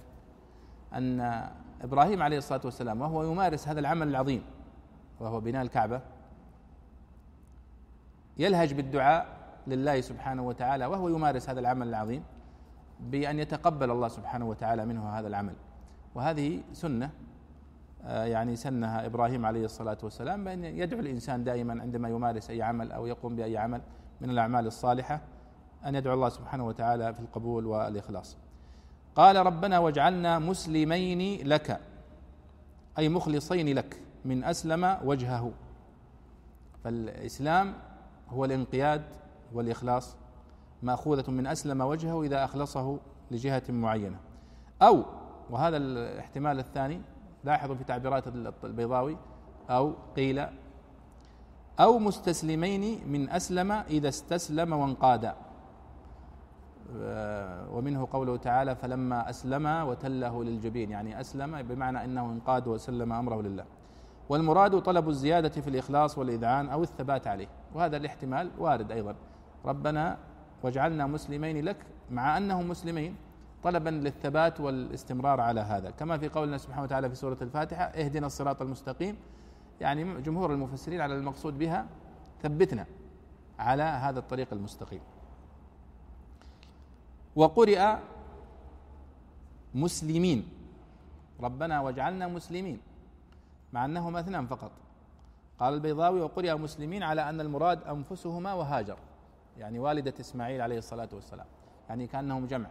[0.95, 1.21] أن
[1.83, 4.43] إبراهيم عليه الصلاة والسلام وهو يمارس هذا العمل العظيم
[5.21, 6.01] وهو بناء الكعبة
[8.39, 9.27] يلهج بالدعاء
[9.67, 12.23] لله سبحانه وتعالى وهو يمارس هذا العمل العظيم
[13.01, 15.55] بأن يتقبل الله سبحانه وتعالى منه هذا العمل.
[16.15, 17.11] وهذه سنة
[18.05, 22.93] آه، يعني سنها إبراهيم عليه الصلاة والسلام بأن يدعو الإنسان دائما عندما يمارس أي عمل
[22.93, 23.81] أو يقوم بأي عمل.
[24.21, 25.21] من الأعمال الصالحة
[25.87, 28.37] أن يدعو الله سبحانه وتعالى في القبول والإخلاص.
[29.15, 31.81] قال ربنا واجعلنا مسلمين لك
[32.99, 35.53] أي مخلصين لك من أسلم وجهه.
[36.85, 37.75] فالإسلام
[38.29, 39.03] هو الانقياد
[39.53, 40.17] والإخلاص.
[40.83, 42.99] مأخوذة من أسلم وجهه إذا أخلصه
[43.31, 44.17] لجهة معينة.
[44.83, 45.05] أو
[45.51, 47.01] وهذا الاحتمال الثاني
[47.45, 48.25] لاحظوا في تعبيرات
[48.65, 49.17] البيضاوي
[49.71, 50.47] أو قيل
[51.81, 55.33] أو مستسلمين من أسلم إذا استسلم وانقاد.
[56.97, 63.43] آه، ومنه قوله تعالى فلما أسلم وتله للجبين يعني أسلم بمعنى أنه انقاد وسلم أمره
[63.43, 63.65] لله.
[64.29, 67.49] والمراد طلب الزيادة في الإخلاص والإذعان أو الثبات عليه.
[67.75, 69.15] وهذا الاحتمال وارد أيضا.
[69.65, 70.19] ربنا
[70.63, 71.77] واجعلنا مسلمين لك
[72.11, 73.17] مع أنهم مسلمين
[73.63, 75.91] طلبا للثبات والاستمرار على هذا.
[75.91, 79.17] كما في قولنا سبحانه وتعالى في سورة الفاتحة اهدنا الصراط المستقيم
[79.81, 81.87] يعني جمهور المفسرين على المقصود بها
[82.43, 82.87] ثبتنا
[83.59, 85.01] على هذا الطريق المستقيم.
[87.37, 87.97] وقرئ
[89.75, 90.49] مسلمين.
[91.41, 92.81] ربنا واجعلنا مسلمين.
[93.73, 94.73] مع أنهما اثنان فقط.
[95.59, 98.99] قال البيضاوي وقرئ مسلمين على أن المراد أنفسهما وهاجر.
[99.59, 101.47] يعني والدة إسماعيل عليه الصلاة والسلام.
[101.89, 102.71] يعني كأنهم جمع.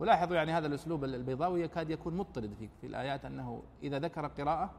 [0.00, 4.70] ولاحظوا يعني هذا الأسلوب البيضاوي يكاد يكون مضطرد في, في الآيات أنه إذا ذكر قراءة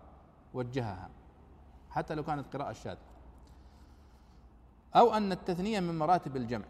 [0.54, 1.10] وجهها.
[1.90, 2.98] حتى لو كانت قراءة شاذة.
[4.96, 6.66] أو أن التثنية من مراتب الجمع.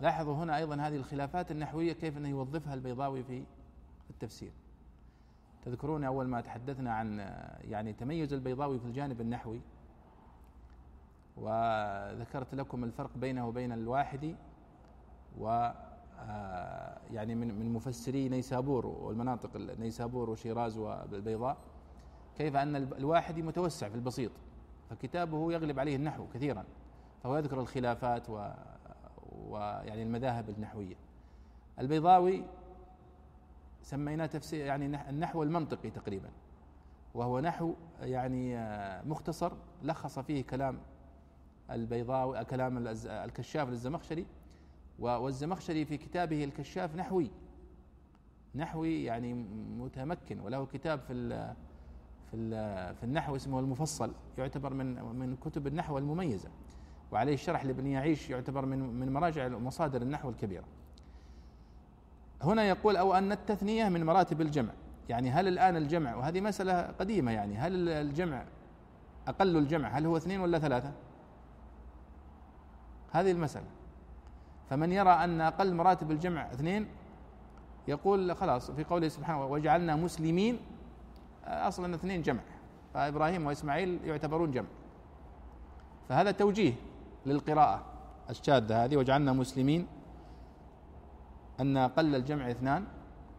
[0.00, 3.44] لاحظوا هنا أيضا هذه الخلافات النحوية كيف أنه يوظفها البيضاوي في
[4.10, 4.52] التفسير.
[5.64, 7.18] تذكرون أول ما تحدثنا عن
[7.64, 9.60] يعني تميز البيضاوي في الجانب النحوي.
[11.36, 14.36] وذكرت لكم الفرق بينه وبين الواحدي.
[15.38, 15.72] و
[16.28, 21.56] آه، يعني من من مفسري نيسابور والمناطق نيسابور وشيراز والبيضاء
[22.38, 24.30] كيف أن الواحدي متوسع في البسيط
[24.90, 26.64] فكتابه يغلب عليه النحو كثيرا
[27.22, 28.50] فهو يذكر الخلافات و
[29.48, 30.94] ويعني المذاهب النحوية.
[31.78, 32.44] البيضاوي
[33.82, 36.30] سميناه تفسير يعني النحو المنطقي تقريبا
[37.14, 40.78] وهو نحو يعني آه، مختصر لخص فيه كلام
[41.70, 44.26] البيضاوي كلام الكشاف للزمخشري
[44.98, 47.30] والزمخشري في كتابه الكشاف نحوي
[48.54, 49.34] نحوي يعني
[49.78, 51.54] متمكن وله كتاب في
[52.32, 56.48] في في النحو اسمه المفصل يعتبر من من كتب النحو المميزة.
[57.12, 60.64] وعليه الشرح لابن يعيش يعتبر من من مراجع مصادر النحو الكبيرة.
[62.42, 64.72] هنا يقول أو أن التثنية من مراتب الجمع.
[65.08, 68.44] يعني هل الآن الجمع وهذه مسألة قديمة يعني هل الجمع
[69.28, 70.92] أقل الجمع هل هو اثنين ولا ثلاثة؟
[73.10, 73.66] هذه المسألة.
[74.70, 76.86] فمن يرى أن أقل مراتب الجمع اثنين
[77.88, 80.58] يقول خلاص في قوله سبحانه وجعلنا مسلمين
[81.44, 82.40] أصلا اثنين جمع.
[82.94, 84.68] فإبراهيم وإسماعيل يعتبرون جمع.
[86.08, 86.72] فهذا توجيه
[87.26, 87.82] للقراءة
[88.30, 89.86] الشاذة هذه وجعلنا مسلمين
[91.60, 92.84] أن أقل الجمع اثنان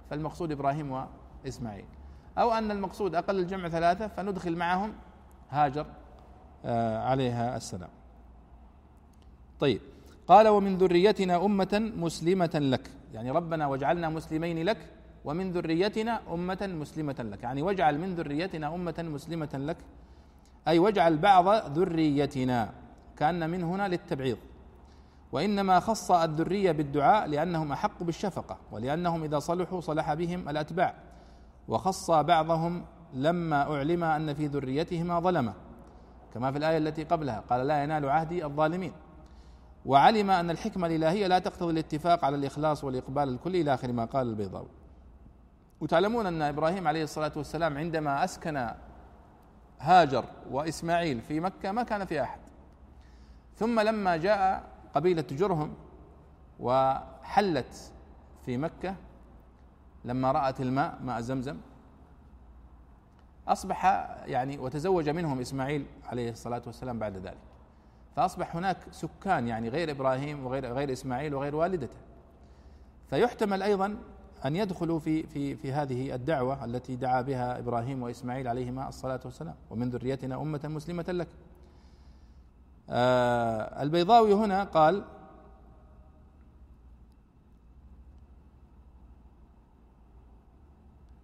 [0.09, 1.05] فالمقصود إبراهيم
[1.45, 1.85] وإسماعيل.
[2.37, 4.93] أو أن المقصود أقل الجمع ثلاثة فندخل معهم
[5.49, 5.85] هاجر
[6.65, 7.89] آه، عليها السلام.
[9.59, 9.81] طيب
[10.27, 12.91] قال ومن ذريتنا أمة مسلمة لك.
[13.13, 14.77] يعني ربنا واجعلنا مسلمين لك
[15.25, 17.43] ومن ذريتنا أمة مسلمة لك.
[17.43, 19.77] يعني واجعل من ذريتنا أمة مسلمة لك.
[20.67, 22.71] أي واجعل بعض ذريتنا
[23.17, 24.37] كأن من هنا للتبعيض.
[25.31, 30.95] وإنما خص الذرية بالدعاء لأنهم أحق بالشفقة ولأنهم إذا صلحوا صلح بهم الأتباع.
[31.67, 35.53] وخص بعضهم لما أعلم أن في ذريتهما ظلمة
[36.33, 38.91] كما في الآية التي قبلها قال لا ينال عهدي الظالمين.
[39.85, 44.27] وعلم أن الحكمة الإلهية لا تقتضي الاتفاق على الإخلاص والإقبال الكلي إلى آخر ما قال
[44.27, 44.67] البيضاوي.
[45.83, 48.69] وتعلمون أن إبراهيم عليه الصلاة والسلام عندما أسكن
[49.79, 52.39] هاجر وإسماعيل في مكة ما كان في أحد.
[53.55, 55.73] ثم لما جاء قبيلة جرهم
[56.59, 57.91] وحلت
[58.45, 58.95] في مكة
[60.05, 61.57] لما رأت الماء ماء زمزم
[63.47, 63.85] أصبح
[64.25, 67.37] يعني وتزوج منهم إسماعيل عليه الصلاة والسلام بعد ذلك.
[68.15, 71.97] فأصبح هناك سكان يعني غير إبراهيم وغير غير إسماعيل وغير والدته.
[73.09, 73.97] فيحتمل أيضا
[74.45, 79.55] أن يدخلوا في في في هذه الدعوة التي دعا بها إبراهيم وإسماعيل عليهما الصلاة والسلام
[79.69, 81.27] ومن ذريتنا أمة مسلمة لك.
[82.89, 85.03] آه البيضاوي هنا قال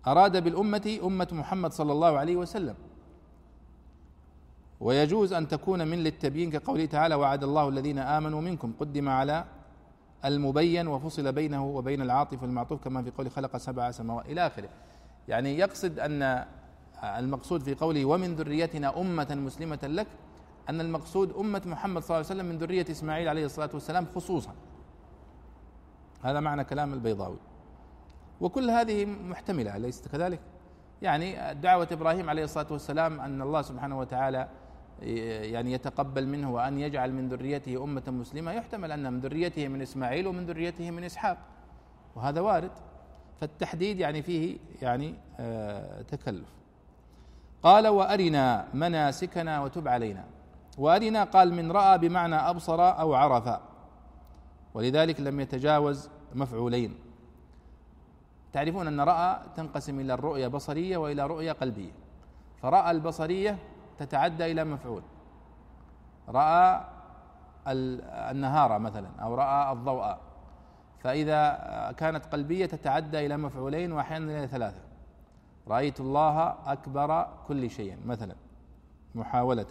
[0.08, 2.76] أراد بالأمة أمة محمد صلى الله عليه وسلم.
[4.80, 8.74] ويجوز أن تكون من للتبيين كقوله تعالى وعد الله الذين آمنوا منكم.
[8.80, 9.46] قدم على
[10.26, 14.70] المبين وفصل بينه وبين العاطف والمعطوف كما في قول خلق سبع سماوات إلى آخره.
[15.28, 16.46] يعني يقصد أن
[17.04, 20.08] المقصود في قوله ومن ذريتنا أمة مسلمة لك
[20.70, 24.52] أن المقصود أمة محمد صلى الله عليه وسلم من ذرية إسماعيل عليه الصلاة والسلام خصوصا.
[26.24, 27.38] هذا معنى كلام البيضاوي.
[28.42, 30.40] وكل هذه محتملة أليست كذلك؟
[31.02, 34.48] يعني دعوة إبراهيم عليه الصلاة والسلام أن الله سبحانه وتعالى
[35.02, 38.52] يعني يتقبل منه وأن يجعل من ذريته أمة مسلمة.
[38.52, 41.38] يحتمل أن من ذريته من إسماعيل ومن ذريته من إسحاق.
[42.16, 42.72] وهذا وارد.
[43.42, 46.50] فالتحديد يعني فيه يعني آه تكلف.
[47.64, 50.26] قال وأرنا مناسكنا وتب علينا.
[50.78, 53.60] وأرنا قال من رأى بمعنى أبصر أو عرف.
[54.74, 56.96] ولذلك لم يتجاوز مفعولين.
[58.54, 61.92] تعرفون أن رأى تنقسم إلى الرؤية بصرية وإلى رؤية قلبية.
[62.62, 63.58] فرأى البصرية
[64.00, 65.04] تتعدى إلى مفعول.
[66.30, 66.82] رأى
[68.32, 70.16] النهار مثلا أو رأى الضوء.
[71.00, 71.42] فإذا
[71.98, 74.80] كانت قلبية تتعدى إلى مفعولين وأحيانا إلى ثلاثة.
[75.68, 78.36] رأيت الله أكبر كل شيء مثلا
[79.16, 79.68] محاولة.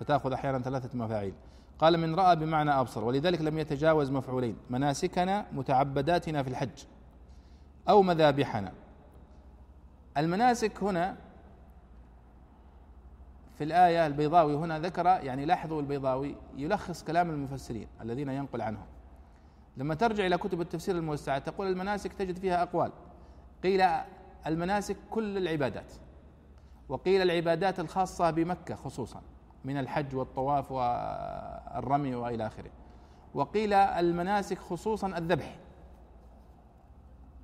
[0.00, 1.34] فتأخذ أحيانا ثلاثة مفاعيل.
[1.78, 3.04] قال من رأى بمعنى أبصر.
[3.04, 4.56] ولذلك لم يتجاوز مفعولين.
[4.70, 6.84] مناسكنا متعبداتنا في الحج.
[7.88, 8.72] أو مذابحنا.
[10.16, 11.16] المناسك هنا
[13.58, 18.86] في الآية البيضاوي هنا ذكر يعني لاحظوا البيضاوي يلخص كلام المفسرين الذين ينقل عنهم.
[19.76, 22.92] لما ترجع إلى كتب التفسير الموسعة تقول المناسك تجد فيها أقوال.
[23.62, 23.84] قيل
[24.46, 25.92] المناسك كل العبادات.
[26.88, 29.22] وقيل العبادات الخاصة بمكة خصوصا
[29.64, 32.70] من الحج والطواف والرمي وإلى آخره.
[33.34, 35.56] وقيل المناسك خصوصا الذبح.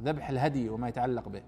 [0.03, 1.43] ذبح الهدي وما يتعلق به.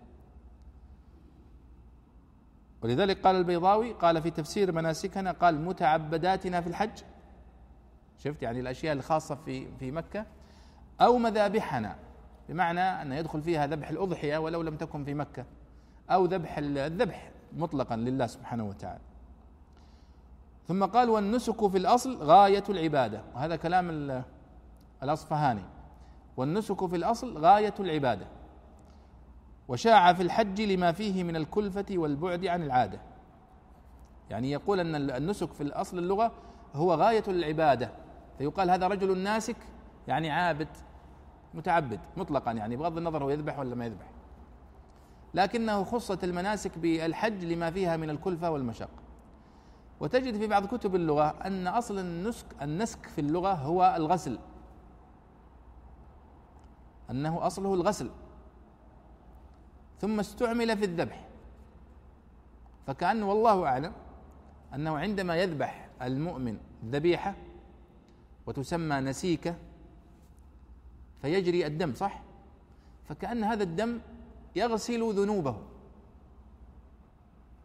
[2.83, 7.03] ولذلك قال البيضاوي قال في تفسير مناسكنا قال متعبداتنا في الحج.
[8.19, 10.27] شفت؟ يعني الأشياء الخاصة في في مكة.
[11.01, 11.97] أو مذابحنا
[12.49, 15.45] بمعنى أن يدخل فيها ذبح الأضحية ولو لم تكن في مكة.
[16.11, 19.01] أو ذبح الذبح مطلقا لله سبحانه وتعالى.
[20.69, 23.23] ثم قال والنسك في الأصل غاية العبادة.
[23.35, 24.23] وهذا كلام
[25.03, 25.65] الأصفهاني.
[26.37, 28.27] والنسك في الأصل غاية العبادة.
[29.69, 33.01] وشاع في الحج لما فيه من الكلفة والبعد عن العادة.
[34.31, 36.33] يعني يقول أن النسك في الأصل اللغة
[36.75, 37.91] هو غاية العبادة.
[38.39, 39.57] فيقال هذا رجل ناسك
[40.09, 40.69] يعني عابد
[41.55, 44.07] متعبد مطلقا يعني بغض النظر هو يذبح ولا ما يذبح.
[45.35, 49.03] لكنه خصت المناسك بالحج لما فيها من الكلفة والمشقة.
[50.01, 54.39] وتجد في بعض كتب اللغة أن أصل النسك النسك في اللغة هو الغسل.
[57.11, 58.11] أنه أصله الغسل.
[60.03, 61.25] ثم استعمل في الذبح.
[62.87, 63.93] فكأنه والله أعلم
[64.75, 67.35] أنه عندما يذبح المؤمن ذبيحة
[68.47, 69.55] وتسمى نسيكة
[71.23, 72.23] فيجري الدم صح؟
[73.09, 74.01] فكأن هذا الدم
[74.57, 75.57] يغسل ذنوبه.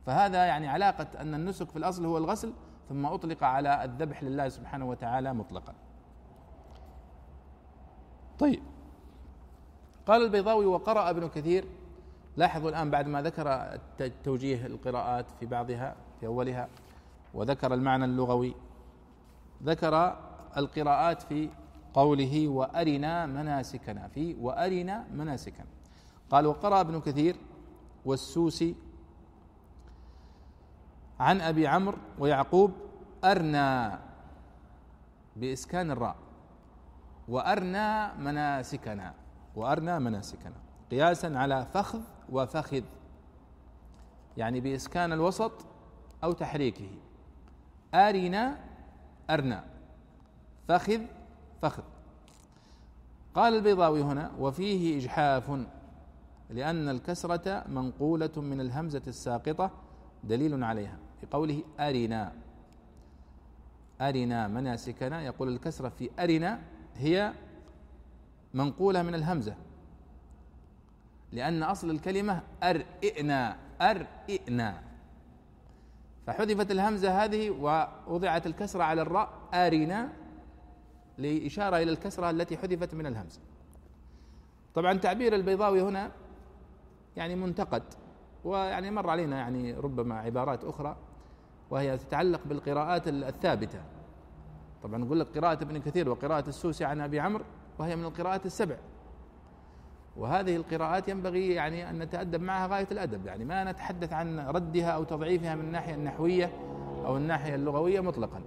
[0.05, 2.53] فهذا يعني علاقة أن النسك في الأصل هو الغسل
[2.89, 5.73] ثم أطلق على الذبح لله سبحانه وتعالى مطلقا.
[8.39, 8.61] طيب.
[10.07, 11.65] قال البيضاوي وقرأ ابن كثير
[12.37, 13.77] لاحظوا الآن بعد ما ذكر
[14.23, 16.67] توجيه القراءات في بعضها في أولها
[17.33, 18.55] وذكر المعنى اللغوي
[19.63, 20.17] ذكر
[20.57, 21.49] القراءات في
[21.93, 25.65] قوله وأرنا مناسكنا في وأرنا مناسكنا.
[26.29, 27.35] قال وقرأ ابن كثير
[28.05, 28.75] والسوسي
[31.19, 32.71] عن أبي عمرو ويعقوب
[33.23, 33.99] أرنا
[35.35, 36.15] بإسكان الراء.
[37.27, 39.13] وأرنا مناسكنا
[39.55, 40.55] وأرنا مناسكنا.
[40.91, 42.81] قياسا على فخذ وفخذ
[44.37, 45.51] يعني بإسكان الوسط
[46.23, 46.89] أو تحريكه.
[47.93, 48.57] أرنا
[49.29, 49.63] أرنا.
[50.67, 51.01] فخذ
[51.61, 51.83] فخذ.
[53.35, 55.65] قال البيضاوي هنا وفيه إجحاف
[56.49, 59.71] لأن الكسرة منقولة من الهمزة الساقطة
[60.23, 62.33] دليل عليها في قوله أرنا
[64.01, 66.59] أرنا مناسكنا يقول الكسرة في أرنا
[66.95, 67.33] هي
[68.53, 69.55] منقولة من الهمزة.
[71.31, 74.81] لأن أصل الكلمة أرئنا أرئنا.
[76.27, 80.09] فحذفت الهمزة هذه ووضعت الكسرة على الراء آرنا
[81.17, 83.39] لإشارة إلى الكسرة التي حذفت من الهمزة.
[84.75, 86.11] طبعا تعبير البيضاوي هنا
[87.17, 87.83] يعني منتقد
[88.43, 90.95] ويعني مر علينا يعني ربما عبارات أخرى
[91.69, 93.81] وهي تتعلق بالقراءات الثابتة.
[94.83, 97.45] طبعا نقول لك قراءة ابن كثير وقراءة السوسي عن أبي عمرو
[97.79, 98.77] وهي من القراءات السبع.
[100.17, 105.03] وهذه القراءات ينبغي يعني أن نتأدب معها غاية الأدب يعني ما نتحدث عن ردها أو
[105.03, 106.51] تضعيفها من الناحية النحوية
[107.05, 108.41] أو الناحية اللغوية مطلقا.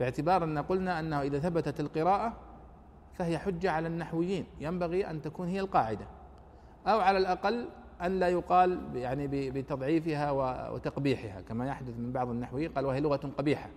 [0.00, 2.32] باعتبار أن قلنا أنه إذا ثبتت القراءة
[3.14, 6.06] فهي حجة على النحويين ينبغي أن تكون هي القاعدة.
[6.86, 7.68] أو على الأقل
[8.02, 10.30] أن لا يقال يعني بتضعيفها
[10.70, 13.68] وتقبيحها كما يحدث من بعض النحويين قال وهي لغة قبيحة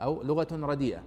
[0.00, 1.02] أو لغة رديئة.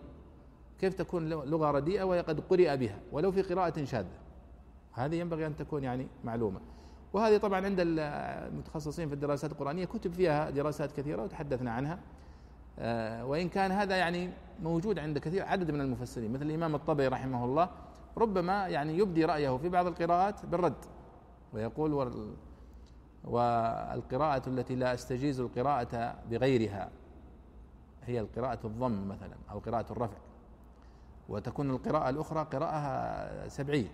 [0.80, 4.29] كيف تكون لغة رديئة وهي قد قرئ بها؟ ولو في قراءة شاذة.
[5.06, 6.60] هذه ينبغي أن تكون يعني معلومة.
[7.14, 12.00] وهذه طبعا عند المتخصصين في الدراسات القرآنية كتب فيها دراسات كثيرة وتحدثنا عنها.
[12.80, 14.30] آه، وإن كان هذا يعني
[14.64, 17.70] موجود عند كثير عدد من المفسرين مثل الإمام الطبري رحمه الله
[18.18, 20.86] ربما يعني يبدي رأيه في بعض القراءات بالرد.
[21.54, 21.94] ويقول
[23.24, 26.90] والقراءة التي لا أستجيز القراءة بغيرها
[28.04, 30.18] هي القراءة الضم مثلا أو قراءة الرفع.
[31.30, 33.92] وتكون القراءة الأخرى قراءة سبعية.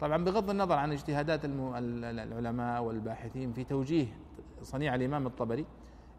[0.00, 4.06] طبعا بغض النظر عن اجتهادات العلماء والباحثين في توجيه
[4.62, 5.66] صنيع الإمام الطبري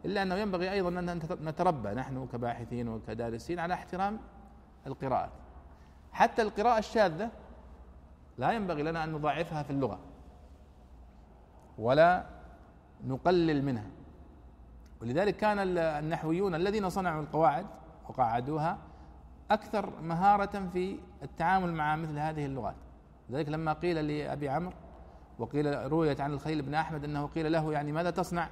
[0.04, 4.18] إلا أنه ينبغي أيضا أن نتربى نحن كباحثين وكدارسين على احترام
[4.86, 5.30] القراءات.
[6.12, 7.30] حتى القراءة الشاذة
[8.38, 9.98] لا ينبغي لنا أن نضاعفها في اللغة
[11.78, 12.26] ولا
[13.06, 13.90] نقلل منها.
[15.02, 17.66] ولذلك كان النحويون الذين صنعوا القواعد
[18.08, 18.78] وقعدوها
[19.50, 22.74] أكثر مهارة في التعامل مع مثل هذه اللغات.
[23.30, 24.72] لذلك لما قيل لأبي عمرو
[25.38, 28.48] وقيل رويت عن الخليل بن أحمد أنه قيل له يعني ماذا تصنع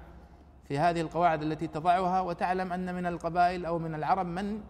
[0.69, 4.61] في هذه القواعد التي تضعها وتعلم أن من القبائل أو من العرب من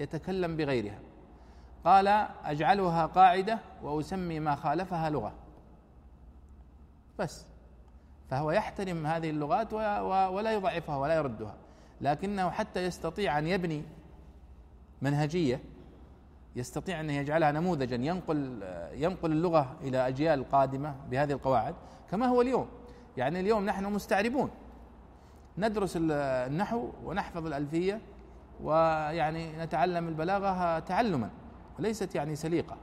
[0.00, 0.98] يتكلم بغيرها؟
[1.84, 2.08] قال
[2.44, 5.32] أجعلها قاعدة وأسمي ما خالفها لغة.
[7.18, 7.46] بس.
[8.30, 9.72] فهو يحترم هذه اللغات
[10.32, 11.54] ولا يضعفها ولا يردها.
[12.00, 13.82] لكنه حتى يستطيع أن يبني
[15.02, 15.60] منهجية
[16.56, 18.62] يستطيع أن يجعلها نموذجا ينقل
[18.92, 21.74] ينقل اللغة إلى أجيال قادمة بهذه القواعد
[22.10, 22.68] كما هو اليوم.
[23.16, 24.50] يعني اليوم نحن مستعربون.
[25.58, 28.00] ندرس النحو ونحفظ الألفية
[28.62, 31.30] ويعني نتعلم البلاغة تعلما
[31.78, 32.76] وليست يعني سليقة.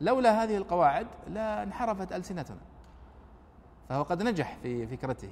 [0.00, 2.60] لولا هذه القواعد لا انحرفت ألسنتنا.
[3.88, 5.28] فهو قد نجح في فكرته.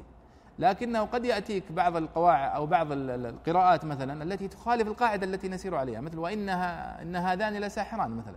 [0.61, 6.01] لكنه قد يأتيك بعض القواعد أو بعض القراءات مثلا التي تخالف القاعدة التي نسير عليها
[6.01, 8.37] مثل وإنها إن هذان لساحران مثلا.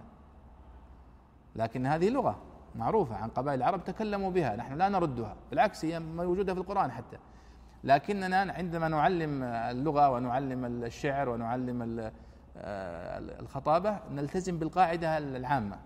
[1.55, 2.35] لكن هذه لغة
[2.75, 7.17] معروفة عن قبائل العرب تكلموا بها نحن لا نردها بالعكس هي موجودة في القرآن حتى.
[7.83, 12.11] لكننا عندما نعلم اللغة ونعلم الشعر ونعلم
[13.39, 15.77] الخطابة نلتزم بالقاعدة العامة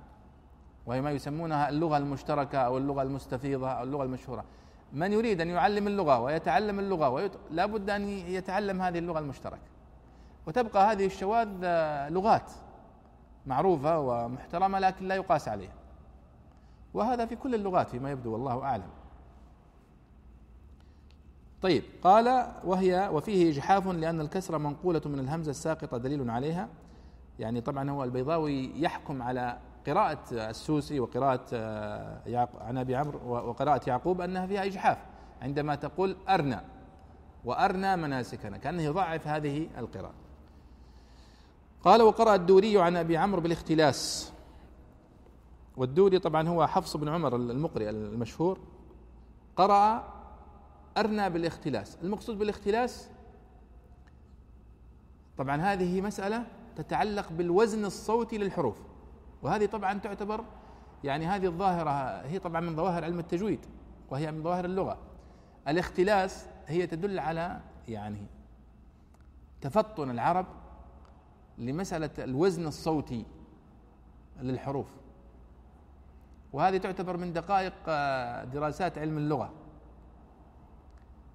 [0.86, 4.46] وهي ما يسمونها اللغة المشتركة أو اللغة المستفيضة أو اللغة المشهورة.
[4.94, 7.32] من يريد أن يعلم اللغة ويتعلم اللغة ويت...
[7.52, 9.62] لا بد أن يتعلم هذه اللغة المشتركة.
[10.48, 12.52] وتبقى هذه الشواذ آه، لغات
[13.46, 15.74] معروفة ومحترمة لكن لا يقاس عليها.
[16.94, 18.90] وهذا في كل اللغات فيما يبدو والله أعلم.
[21.62, 26.70] طيب قال وهي وفيه إجحاف لأن الكسرة منقولة من الهمزة الساقطة دليل عليها.
[27.40, 29.58] يعني طبعا هو البيضاوي يحكم على
[29.88, 33.20] قراءة السوسي وقراءة آه، عن أبي عمرو
[33.50, 34.98] وقراءة يعقوب أنها فيها إجحاف
[35.42, 36.66] عندما تقول أرنا
[37.46, 40.14] وأرنا مناسكنا كأنه يضعف هذه القراءة.
[41.84, 44.34] قال وقرأ الدوري عن أبي عمرو بالاختلاس.
[45.78, 48.60] والدوري طبعا هو حفص بن عمر المقرئ المشهور.
[49.56, 50.14] قرأ
[50.98, 51.98] أرنى بالاختلاس.
[52.04, 53.10] المقصود بالاختلاس
[55.38, 56.44] طبعا هذه مسألة
[56.76, 58.78] تتعلق بالوزن الصوتي للحروف.
[59.42, 60.44] وهذه طبعا تعتبر
[61.04, 63.60] يعني هذه الظاهرة هي طبعا من ظواهر علم التجويد
[64.10, 64.98] وهي من ظواهر اللغة.
[65.68, 68.26] الاختلاس هي تدل على يعني
[69.62, 70.46] تفطن العرب
[71.58, 73.26] لمسألة الوزن الصوتي
[74.42, 74.88] للحروف.
[76.54, 79.54] وهذه تعتبر من دقائق آه، دراسات علم اللغة.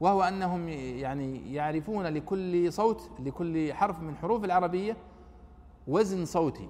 [0.00, 4.96] وهو أنهم يعني يعرفون لكل صوت لكل حرف من حروف العربية
[5.88, 6.68] وزن صوتي.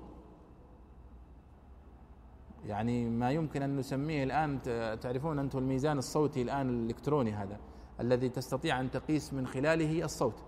[2.66, 4.62] يعني ما يمكن أن نسميه الآن
[5.00, 7.58] تعرفون أنتم الميزان الصوتي الآن الإلكتروني هذا
[8.00, 10.42] الذي تستطيع أن تقيس من خلاله الصوت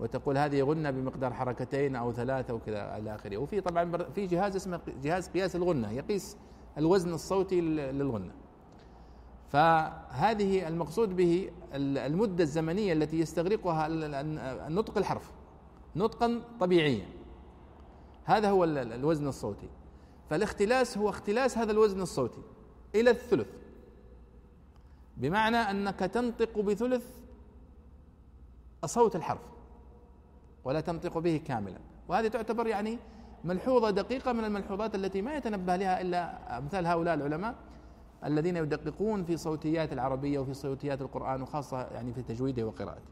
[0.00, 3.36] وتقول هذه غنة بمقدار حركتين أو ثلاثة وكذا إلى آخره.
[3.36, 6.36] وفي طبعا في جهاز اسمه جهاز قياس الغنة يقيس
[6.78, 8.32] الوزن الصوتي للغنة.
[9.48, 13.86] فهذه المقصود به المدة الزمنية التي يستغرقها
[14.66, 15.32] النطق الحرف
[15.96, 17.06] نطقا طبيعيا.
[18.24, 19.68] هذا هو الوزن الصوتي.
[20.30, 22.42] فالاختلاس هو اختلاس هذا الوزن الصوتي
[22.94, 23.48] إلى الثلث.
[25.16, 27.04] بمعنى أنك تنطق بثلث
[28.84, 29.40] صوت الحرف
[30.64, 31.78] ولا تنطق به كاملا.
[32.08, 32.98] وهذه تعتبر يعني
[33.44, 37.54] ملحوظة دقيقة من الملحوظات التي ما يتنبه لها إلا أمثال هؤلاء العلماء
[38.24, 43.10] الذين يدققون في صوتيات العربية وفي صوتيات القرآن وخاصة يعني في تجويده وقراءته.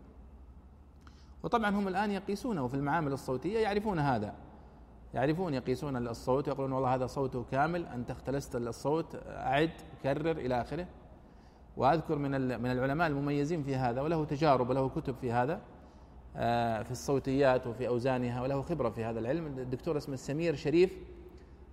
[1.43, 4.35] وطبعا هم الآن يقيسونه في المعامل الصوتية يعرفون هذا.
[5.17, 9.71] يعرفون يقيسون الصوت ويقولون والله هذا صوته كامل أنت اختلست الصوت أعد
[10.03, 10.87] كرر إلى آخره.
[11.77, 15.61] وأذكر من من العلماء المميزين في هذا وله تجارب وله كتب في هذا
[16.37, 19.47] آه، في الصوتيات وفي أوزانها وله خبرة في هذا العلم.
[19.47, 20.99] الدكتور اسمه سمير شريف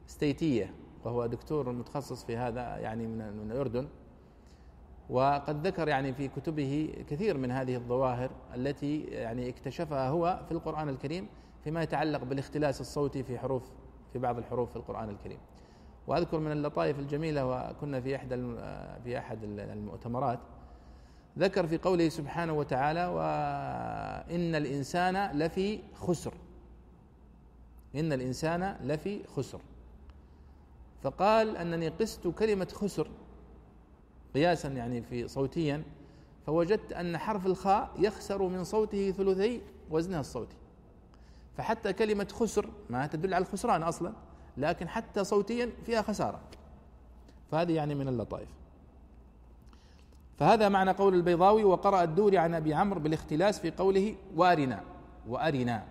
[0.08, 0.74] ستيتية
[1.04, 3.88] وهو دكتور متخصص في هذا يعني من من الأردن.
[5.10, 10.90] وقد ذكر يعني في كتبه كثير من هذه الظواهر التي يعني اكتشفها هو في القرآن
[10.90, 11.28] الكريم
[11.64, 13.64] فيما يتعلق بالاختلاس الصوتي في حروف
[14.14, 15.38] في بعض الحروف في القرآن الكريم.
[16.08, 18.30] وأذكر من اللطائف الجميلة وكنا في احد
[19.04, 20.40] في أحد المؤتمرات
[21.40, 26.34] ذكر في قوله سبحانه وتعالى وإن الإنسان لفي خسر.
[27.96, 29.62] إن الإنسان لفي خسر.
[31.02, 33.08] فقال أنني قست كلمة خسر
[34.34, 35.84] قياسا يعني في صوتيا
[36.46, 39.62] فوجدت أن حرف الخاء يخسر من صوته ثلثي
[39.92, 40.56] وزنها الصوتي.
[41.58, 44.14] فحتى كلمة خسر ما تدل على الخسران أصلا
[44.58, 46.40] لكن حتى صوتيا فيها خسارة.
[47.52, 48.50] فهذه يعني من اللطائف.
[50.38, 54.84] فهذا معنى قول البيضاوي وقرأ الدوري عن أبي عمرو بالاختلاس في قوله وأرنا.
[55.28, 55.84] وأرنا.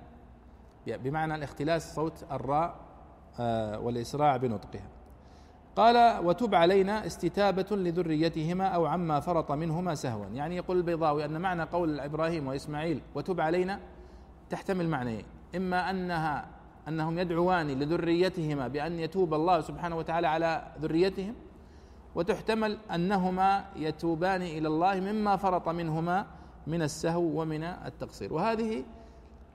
[0.86, 2.74] بمعنى الاختلاس صوت الراء
[3.40, 4.88] آه، والإسراع بنطقها.
[5.76, 10.26] قال وتب علينا استتابة لذريتهما أو عما فرط منهما سهوا.
[10.26, 13.80] يعني يقول البيضاوي أن معنى قول إبراهيم وإسماعيل وتب علينا
[14.50, 15.24] تحتمل معنيين.
[15.56, 16.48] إما أنها
[16.88, 21.34] أنهم يدعوان لذريتهما بأن يتوب الله سبحانه وتعالى على ذريتهم
[22.14, 26.26] وتحتمل أنهما يتوبان إلى الله مما فرط منهما
[26.66, 28.32] من السهو ومن التقصير.
[28.32, 28.84] وهذه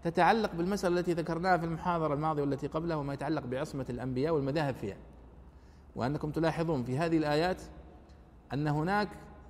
[0.04, 4.98] تتعلق بالمسألة التي ذكرناها في المحاضرة الماضية والتي قبلها وما يتعلق بعصمة الأنبياء والمذاهب فيها.
[5.96, 7.62] وأنكم تلاحظون في هذه الآيات
[8.54, 9.10] أن هناك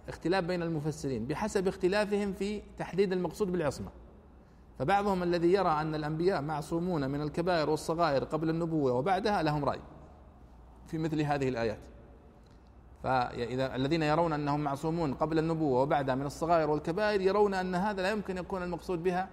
[0.10, 3.90] اختلاف بين المفسرين بحسب اختلافهم في تحديد المقصود بالعصمة.
[4.80, 9.80] فبعضهم الذي يرى أن الأنبياء معصومون من الكبائر والصغائر قبل النبوة وبعدها لهم رأي
[10.88, 11.80] في مثل هذه الآيات.
[13.04, 18.12] فإذا الذين يرون أنهم معصومون قبل النبوة وبعدها من الصغائر والكبائر يرون أن هذا لا
[18.12, 19.30] يمكن يكون المقصود بها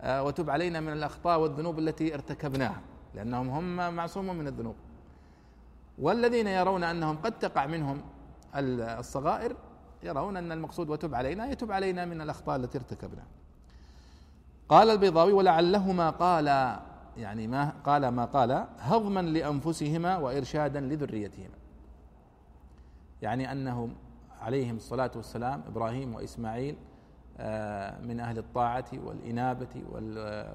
[0.00, 2.80] آه، وتب علينا من الأخطاء والذنوب التي ارتكبناها
[3.14, 4.74] لأنهم هم معصومون من الذنوب.
[5.98, 8.02] والذين يرون أنهم قد تقع منهم
[8.54, 9.56] الصغائر
[10.02, 13.26] يرون أن المقصود وتب علينا يتب علينا من الأخطاء التي ارتكبناها
[14.68, 16.46] قال البيضاوي ولعلهما قال
[17.16, 21.58] يعني ما قال ما قال هضما لأنفسهما وارشادا لذريتهما.
[23.22, 23.94] يعني انهم
[24.40, 26.76] عليهم الصلاة والسلام إبراهيم وإسماعيل
[27.40, 29.82] آه، من أهل الطاعة والإنابة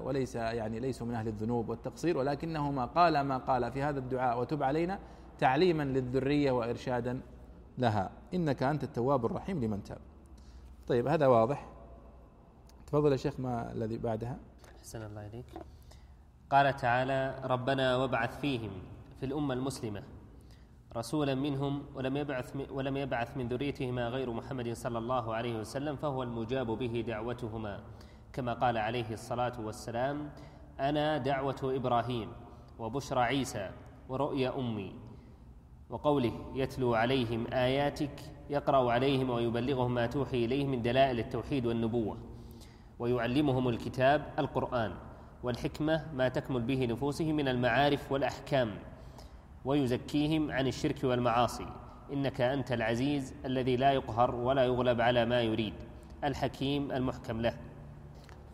[0.02, 4.62] وليس يعني ليسوا من أهل الذنوب والتقصير ولكنهما قال ما قال في هذا الدعاء وتب
[4.62, 4.98] علينا
[5.38, 7.20] تعليما للذرية وارشادا
[7.78, 8.10] لها.
[8.34, 9.98] إنك أنت التواب الرحيم لمن تاب.
[10.88, 11.73] طيب هذا واضح.
[12.86, 14.36] تفضل يا شيخ ما الذي بعدها؟
[14.78, 15.44] أحسن الله إليك.
[16.50, 18.70] قال تعالى ربنا وابعث فيهم
[19.20, 20.02] في الأمة المسلمة
[20.96, 26.22] رسولا منهم ولم يبعث ولم يبعث من ذريتهما غير محمد صلى الله عليه وسلم فهو
[26.22, 27.80] المجاب به دعوتهما.
[28.32, 30.30] كما قال عليه الصلاة والسلام
[30.80, 32.28] أنا دعوة إبراهيم
[32.78, 33.70] وبشرى عيسى
[34.08, 34.94] ورؤيا أمي
[35.90, 38.20] وقوله يتلو عليهم آياتك
[38.50, 42.33] يقرأ عليهم ويبلغهم ما توحي إليه من دلائل التوحيد والنبوة.
[42.98, 44.92] ويعلمهم الكتاب القرآن
[45.42, 48.70] والحكمة ما تكمل به نفوسهم من المعارف والأحكام
[49.64, 51.66] ويزكيهم عن الشرك والمعاصي.
[52.12, 55.74] إنك أنت العزيز الذي لا يقهر ولا يغلب على ما يريد
[56.24, 57.54] الحكيم المحكم له.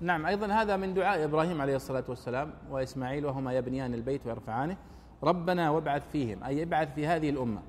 [0.00, 4.76] نعم أيضا هذا من دعاء إبراهيم عليه الصلاة والسلام وإسماعيل وهما يبنيان البيت ويرفعانه.
[5.22, 7.62] ربنا وابعث فيهم أي ابعث في هذه الأمة.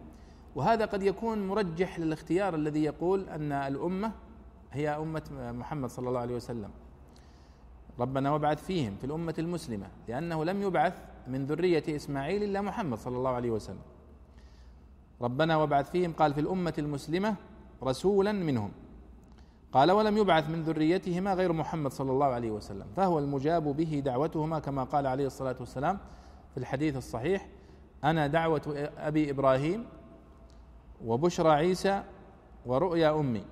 [0.55, 4.11] وهذا قد يكون مرجح للاختيار الذي يقول أن الأمة
[4.72, 6.69] هي أمة محمد صلى الله عليه وسلم.
[7.99, 10.93] ربنا وابعث فيهم في الأمة المسلمة لأنه لم يبعث
[11.28, 13.82] من ذرية إسماعيل إلا محمد صلى الله عليه وسلم.
[15.22, 17.36] ربنا وابعث فيهم قال في الأمة المسلمة
[17.84, 18.72] رسولا منهم.
[19.72, 24.59] قال ولم يبعث من ذريتهما غير محمد صلى الله عليه وسلم فهو المجاب به دعوتهما
[24.59, 25.97] كما قال عليه الصلاة والسلام
[26.51, 27.47] في الحديث الصحيح
[28.03, 28.61] أنا دعوة
[28.97, 29.86] أبي إبراهيم
[31.05, 32.03] وبشرى عيسى
[32.65, 33.43] ورؤيا أمي.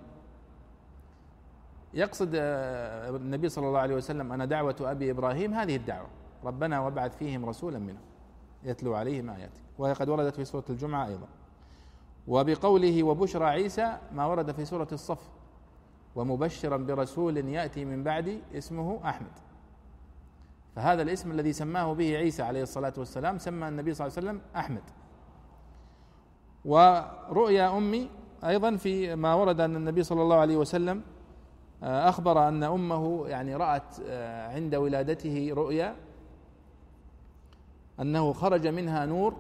[1.93, 6.07] يقصد آه، النبي صلى الله عليه وسلم أنا دعوة أبي إبراهيم هذه الدعوة.
[6.43, 8.01] ربنا وابعث فيهم رسولا منهم
[8.63, 11.27] يتلو عليهم آياتك وهي قد وردت في سورة الجمعة أيضا.
[12.27, 15.29] وبقوله وبشرى عيسى ما ورد في سورة الصف.
[16.15, 19.31] ومبشرا برسول يأتي من بعدي اسمه أحمد.
[20.75, 24.41] فهذا الاسم الذي سماه به عيسى عليه الصلاة والسلام سمى النبي صلى الله عليه وسلم
[24.55, 24.83] أحمد.
[26.65, 28.09] ورؤيا أمي
[28.43, 31.01] أيضا في ما ورد أن النبي صلى الله عليه وسلم
[31.83, 35.95] أخبر أن أمه يعني رأت آه، عند ولادته رؤيا
[37.99, 39.35] أنه خرج منها نور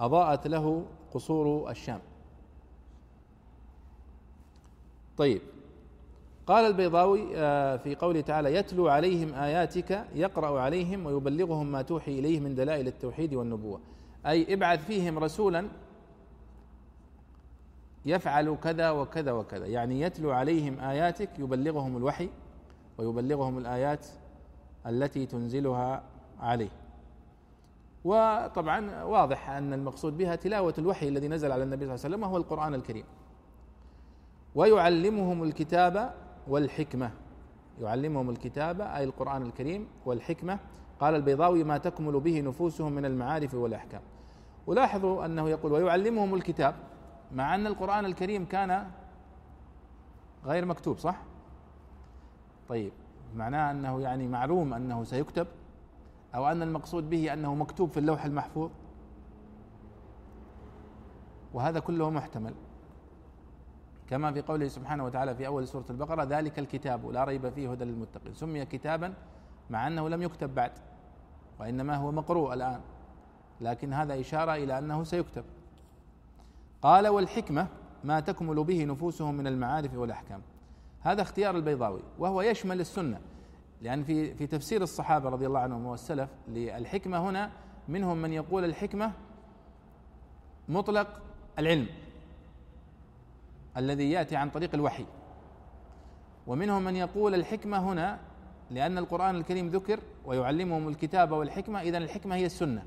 [0.00, 0.84] أضاءت له
[1.14, 2.00] قصور الشام.
[5.16, 5.40] طيب
[6.46, 12.40] قال البيضاوي آه، في قوله تعالى يتلو عليهم آياتك يقرأ عليهم ويبلغهم ما توحي إليه
[12.40, 13.80] من دلائل التوحيد والنبوة.
[14.26, 15.68] أي ابعث فيهم رسولا
[18.06, 19.66] يفعل كذا وكذا وكذا.
[19.66, 22.28] يعني يتلو عليهم آياتك يبلغهم الوحي
[22.98, 24.06] ويبلغهم الآيات
[24.86, 26.02] التي تنزلها
[26.40, 26.70] عليه.
[28.04, 32.22] وطبعا واضح أن المقصود بها تلاوة الوحي الذي نزل على النبي صلى الله عليه وسلم
[32.22, 33.04] وهو القرآن الكريم.
[34.54, 36.14] ويعلمهم الكتاب
[36.48, 37.10] والحكمة.
[37.80, 40.58] يعلمهم الكتاب أي القرآن الكريم والحكمة.
[41.00, 44.00] قال البيضاوي ما تكمل به نفوسهم من المعارف والأحكام.
[44.66, 46.74] ولاحظوا أنه يقول ويعلمهم الكتاب.
[47.34, 48.90] مع أن القرآن الكريم كان
[50.44, 51.16] غير مكتوب صح؟
[52.68, 52.92] طيب
[53.36, 55.46] معناه أنه يعني معلوم أنه سيكتب
[56.34, 58.70] أو أن المقصود به أنه مكتوب في اللوح المحفوظ؟
[61.54, 62.54] وهذا كله محتمل.
[64.10, 67.84] كما في قوله سبحانه وتعالى في أول سورة البقرة ذلك الكتاب لا ريب فيه هدى
[67.84, 68.34] للمتقين.
[68.34, 69.14] سمي كتابا
[69.70, 70.72] مع أنه لم يكتب بعد
[71.60, 72.80] وإنما هو مقروء الآن
[73.60, 75.44] لكن هذا إشارة إلى أنه سيكتب.
[76.82, 77.68] قال والحكمة
[78.04, 80.42] ما تكمل به نفوسهم من المعارف والأحكام.
[81.00, 83.20] هذا اختيار البيضاوي وهو يشمل السنة.
[83.80, 87.50] لأن في في تفسير الصحابة رضي الله عنهم والسلف للحكمة هنا
[87.88, 89.12] منهم من يقول الحكمة
[90.68, 91.08] مطلق
[91.58, 91.86] العلم
[93.76, 95.06] الذي يأتي عن طريق الوحي.
[96.46, 98.18] ومنهم من يقول الحكمة هنا
[98.70, 102.84] لأن القرآن الكريم ذكر ويعلمهم الكتاب والحكمة اذا الحكمة هي السنة.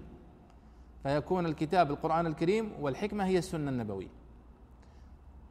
[1.05, 4.07] فيكون الكتاب القرآن الكريم والحكمة هي السنة النبوية.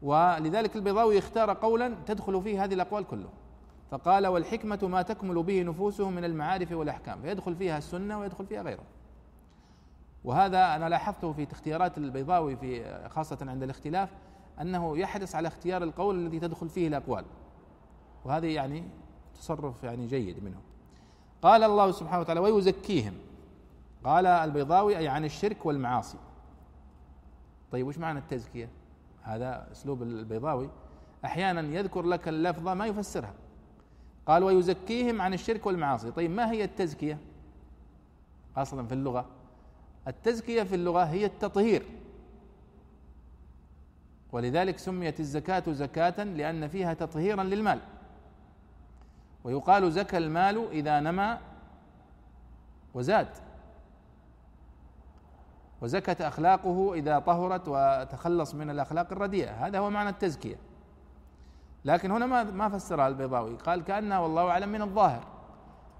[0.03, 3.31] ولذلك البيضاوي اختار قولا تدخل فيه هذه الأقوال كلها
[3.91, 7.23] فقال والحكمة ما تكمل به نفوسهم من المعارف والأحكام.
[7.23, 8.83] فيدخل فيها السنة ويدخل فيها غيره
[10.25, 14.09] وهذا أنا لاحظته في اختيارات البيضاوي في خاصة عند الاختلاف
[14.61, 17.25] أنه يحرص على اختيار القول الذي تدخل فيه الأقوال.
[18.25, 18.85] وهذا يعني
[19.35, 20.61] تصرف يعني جيد منه
[21.43, 23.15] قال الله سبحانه وتعالى ويزكيهم.
[24.05, 26.19] قال البيضاوي أي عن الشرك والمعاصي.
[27.73, 28.69] طيب وش معنى التزكية؟
[29.23, 30.71] هذا أسلوب البيضاوي.
[31.25, 33.35] أحيانا يذكر لك اللفظة ما يفسرها.
[34.27, 36.11] قال ويزكيهم عن الشرك والمعاصي.
[36.11, 37.19] طيب ما هي التزكية؟
[38.57, 39.27] أصلا في اللغة.
[40.09, 41.87] التزكية في اللغة هي التطهير.
[44.33, 47.81] ولذلك سميت الزكاة زكاة لأن فيها تطهيرا للمال.
[49.45, 51.39] ويقال زكى المال إذا نمى
[52.95, 53.29] وزاد.
[55.83, 59.66] وزكت أخلاقه إذا طهرت وتخلص من الأخلاق الرديئة.
[59.66, 60.57] هذا هو معنى التزكية.
[61.85, 63.57] لكن هنا ما ما فسرها البيضاوي.
[63.57, 65.25] قال كأنها والله أعلم من الظاهر.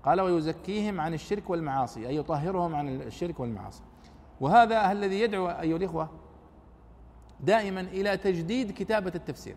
[0.03, 3.83] قال ويزكيهم عن الشرك والمعاصي أي يطهرهم عن الشرك والمعاصي.
[4.41, 6.11] وهذا الذي يدعو أيها الإخوة
[7.41, 9.57] دائما إلى تجديد كتابة التفسير.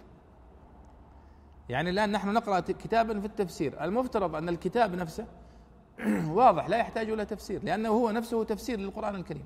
[1.70, 3.84] يعني الآن نحن نقرأ كتابا في التفسير.
[3.84, 5.26] المفترض أن الكتاب نفسه
[6.38, 9.46] واضح لا يحتاج إلى تفسير لأنه هو نفسه تفسير للقرآن الكريم.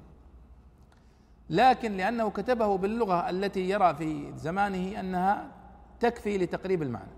[1.51, 5.51] لكن لأنه كتبه باللغة التي يرى في زمانه أنها
[5.99, 7.11] تكفي لتقريب المعنى.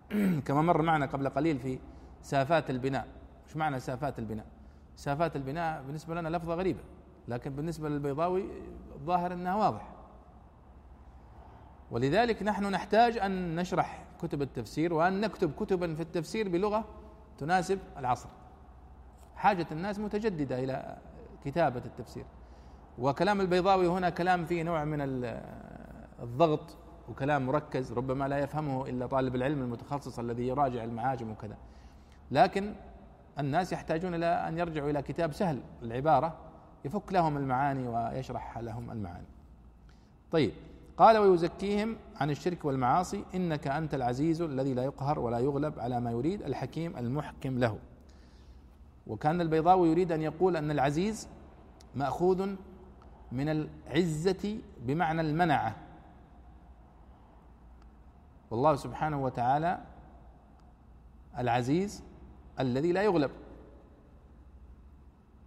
[0.46, 1.78] كما مر معنا قبل قليل في
[2.22, 3.06] سافات البناء.
[3.46, 4.46] إيش معنى سافات البناء؟
[4.96, 6.80] سافات البناء بالنسبة لنا لفظة غريبة
[7.28, 8.44] لكن بالنسبة للبيضاوي
[8.94, 9.88] الظاهر أنها واضح
[11.90, 16.84] ولذلك نحن نحتاج أن نشرح كتب التفسير وأن نكتب كتبا في التفسير بلغة
[17.38, 18.28] تناسب العصر.
[19.36, 20.98] حاجة الناس متجددة إلى
[21.44, 22.24] كتابة التفسير.
[22.98, 24.98] وكلام البيضاوي هنا كلام فيه نوع من
[26.22, 26.76] الضغط
[27.08, 31.56] وكلام مركز ربما لا يفهمه إلا طالب العلم المتخصص الذي يراجع المعاجم وكذا.
[32.30, 32.72] لكن
[33.38, 36.36] الناس يحتاجون إلى أن يرجعوا إلى كتاب سهل العبارة
[36.84, 39.26] يفك لهم المعاني ويشرح لهم المعاني.
[40.32, 40.52] طيب
[40.96, 46.10] قال ويزكيهم عن الشرك والمعاصي إنك أنت العزيز الذي لا يقهر ولا يغلب على ما
[46.10, 47.78] يريد الحكيم المحكم له.
[49.06, 51.28] وكان البيضاوي يريد أن يقول أن العزيز
[51.94, 52.48] مأخوذ
[53.32, 55.74] من العزة بمعنى المنعة.
[58.50, 59.78] والله سبحانه وتعالى
[61.38, 62.02] العزيز
[62.60, 63.30] الذي لا يغلب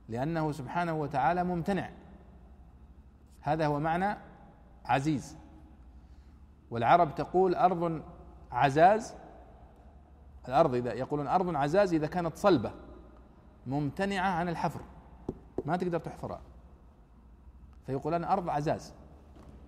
[0.10, 1.90] لأنه سبحانه وتعالى ممتنع.
[3.42, 4.18] هذا هو معنى
[4.86, 5.38] عزيز.
[6.72, 8.02] والعرب تقول أرض
[8.52, 9.14] عزاز
[10.48, 12.72] الأرض إذا يقولون أرض عزاز إذا كانت صلبة
[13.68, 14.82] ممتنعة عن الحفر.
[15.66, 16.42] ما تقدر تحفرها.
[17.90, 18.94] فيقولون أرض عزاز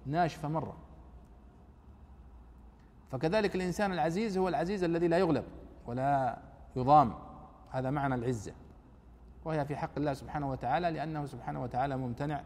[0.05, 0.77] ناشفة مرة.
[3.11, 5.43] فكذلك الإنسان العزيز هو العزيز الذي لا يغلب
[5.85, 6.37] ولا
[6.75, 7.13] يضام.
[7.71, 8.53] هذا معنى العزة.
[9.45, 12.43] وهي في حق الله سبحانه وتعالى لأنه سبحانه وتعالى ممتنع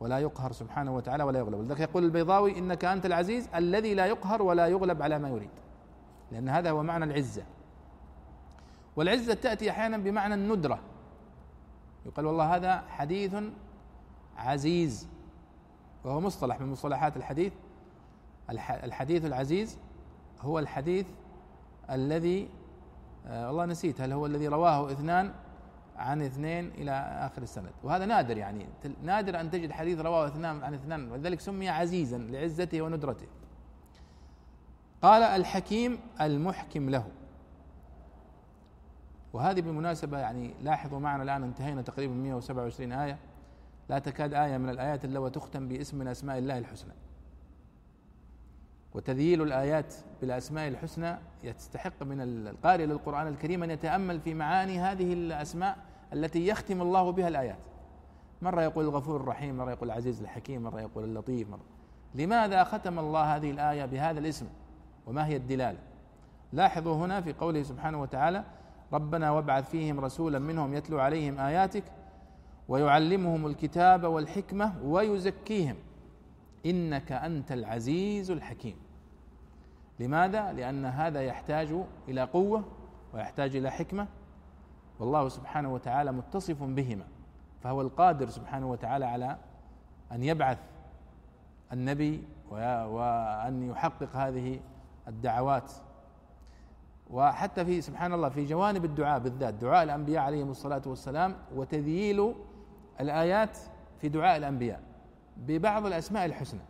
[0.00, 1.60] ولا يقهر سبحانه وتعالى ولا يغلب.
[1.60, 5.50] لذلك يقول البيضاوي إنك أنت العزيز الذي لا يقهر ولا يغلب على ما يريد.
[6.32, 7.42] لأن هذا هو معنى العزة.
[8.96, 10.78] والعزة تأتي أحيانا بمعنى الندرة.
[12.06, 13.34] يقال والله هذا حديث
[14.40, 15.08] عزيز
[16.04, 17.52] وهو مصطلح من مصطلحات الحديث.
[18.84, 19.78] الحديث العزيز
[20.40, 21.06] هو الحديث
[21.90, 22.48] الذي
[23.26, 25.32] آه والله نسيت هل هو الذي رواه اثنان
[25.96, 26.90] عن اثنين إلى
[27.26, 27.70] آخر السند.
[27.82, 28.66] وهذا نادر يعني
[29.02, 33.26] نادر أن تجد حديث رواه اثنان عن اثنان ولذلك سمي عزيزا لعزته وندرته.
[35.02, 37.06] قال الحكيم المحكم له.
[39.32, 43.18] وهذه بالمناسبة يعني لاحظوا معنا الآن انتهينا تقريبا 127 آية.
[43.90, 46.92] لا تكاد آية من الآيات إلا وتختم باسم من أسماء الله الحسنى.
[48.94, 55.76] وتذييل الآيات بالأسماء الحسنى يستحق من القارئ للقرآن الكريم أن يتأمل في معاني هذه الأسماء
[56.12, 57.58] التي يختم الله بها الآيات.
[58.42, 61.64] مرة يقول الغفور الرحيم مرة يقول العزيز الحكيم مرة يقول اللطيف مرة.
[62.14, 64.46] لماذا ختم الله هذه الآية بهذا الاسم؟
[65.06, 65.78] وما هي الدلالة؟
[66.52, 68.44] لاحظوا هنا في قوله سبحانه وتعالى
[68.92, 71.84] ربنا وابعث فيهم رسولا منهم يتلو عليهم آياتك
[72.70, 75.76] ويعلمهم الكتاب والحكمة ويزكيهم.
[76.66, 78.76] إنك أنت العزيز الحكيم.
[80.00, 81.74] لماذا؟ لأن هذا يحتاج
[82.08, 82.64] إلى قوة
[83.14, 84.06] ويحتاج إلى حكمة.
[85.00, 87.04] والله سبحانه وتعالى متصف بهما.
[87.62, 89.36] فهو القادر سبحانه وتعالى على
[90.12, 90.58] أن يبعث
[91.72, 94.60] النبي وأن يحقق هذه
[95.08, 95.72] الدعوات.
[97.10, 102.34] وحتى في سبحان الله في جوانب الدعاء بالذات دعاء الأنبياء عليهم الصلاة والسلام وتذييل
[103.00, 103.58] الآيات
[104.00, 104.80] في دعاء الأنبياء
[105.36, 106.60] ببعض الأسماء الحسنى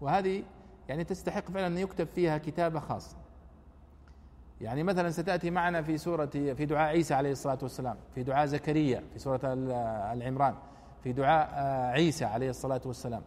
[0.00, 0.42] وهذه
[0.88, 3.16] يعني تستحق فعلا أن يكتب فيها كتابة خاصة.
[4.60, 9.04] يعني مثلا ستأتي معنا في سورة في دعاء عيسى عليه الصلاة والسلام في دعاء زكريا
[9.12, 9.40] في سورة
[10.12, 10.54] العمران
[11.02, 13.22] في دعاء آه، عيسى عليه الصلاة والسلام.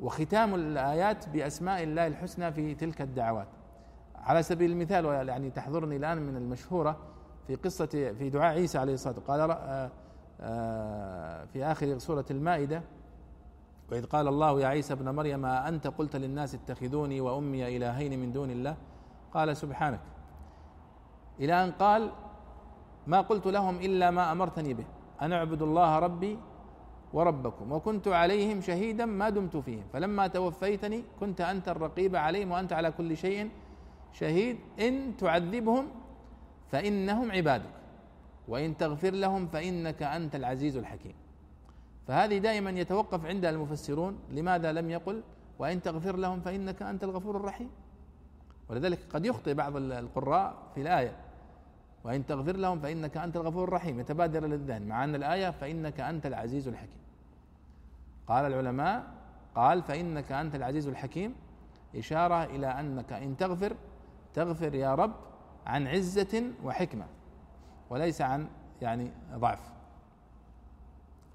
[0.00, 3.48] وختام الآيات بأسماء الله الحسنى في تلك الدعوات.
[4.16, 6.96] على سبيل المثال يعني تحضرني الآن من المشهورة
[7.46, 7.86] في قصة
[8.18, 9.90] في دعاء عيسى عليه الصلاة والسلام قال آه،
[11.52, 12.82] في آخر سورة المائدة
[13.90, 18.50] وإذ قال الله يا عيسى ابن مريم أنت قلت للناس اتخذوني وأمي إلهين من دون
[18.50, 18.76] الله؟
[19.34, 20.00] قال سبحانك.
[21.40, 22.10] إلى أن قال
[23.06, 24.84] ما قلت لهم إلا ما أمرتني به
[25.22, 26.38] أن اعبدوا الله ربي
[27.12, 32.90] وربكم وكنت عليهم شهيدا ما دمت فيهم فلما توفيتني كنت أنت الرقيب عليهم وأنت على
[32.90, 33.50] كل شيء
[34.12, 35.86] شهيد إن تعذبهم
[36.70, 37.77] فإنهم عبادك.
[38.48, 41.14] وإن تغفر لهم فإنك أنت العزيز الحكيم.
[42.06, 45.22] فهذه دائما يتوقف عندها المفسرون لماذا لم يقل
[45.58, 47.70] وإن تغفر لهم فإنك أنت الغفور الرحيم.
[48.68, 51.16] ولذلك قد يخطئ بعض القراء في الآية.
[52.04, 54.00] وإن تغفر لهم فإنك أنت الغفور الرحيم.
[54.00, 54.88] يتبادر للذهن.
[54.88, 57.00] مع أن الآية فإنك أنت العزيز الحكيم.
[58.26, 59.06] قال العلماء
[59.54, 61.34] قال فإنك أنت العزيز الحكيم.
[61.96, 63.76] إشارة إلى أنك إن تغفر
[64.34, 65.14] تغفر يا رب
[65.66, 67.06] عن عزة وحكمة.
[67.90, 68.48] وليس عن
[68.82, 69.60] يعني ضعف.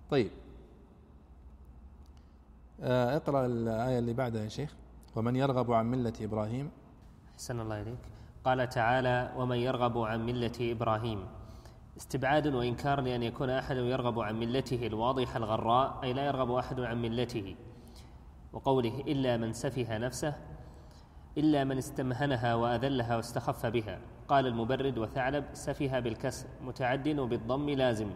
[0.09, 0.31] طيب.
[2.81, 4.75] آه، اقرأ الآية اللي بعدها يا شيخ.
[5.15, 6.71] ومن يرغب عن ملة إبراهيم.
[7.33, 7.99] أحسن الله إليك.
[8.45, 11.25] قال تعالى ومن يرغب عن ملة إبراهيم.
[11.97, 17.01] استبعاد وإنكار لأن يكون أحد يرغب عن ملته الواضحة الغراء أي لا يرغب أحد عن
[17.01, 17.55] ملته.
[18.53, 20.35] وقوله إلا من سفه نفسه
[21.37, 23.99] إلا من استمهنها وأذلها واستخف بها.
[24.33, 28.09] قال المبرد وثعلب سفه بالكسر متعد وبالضم لازم.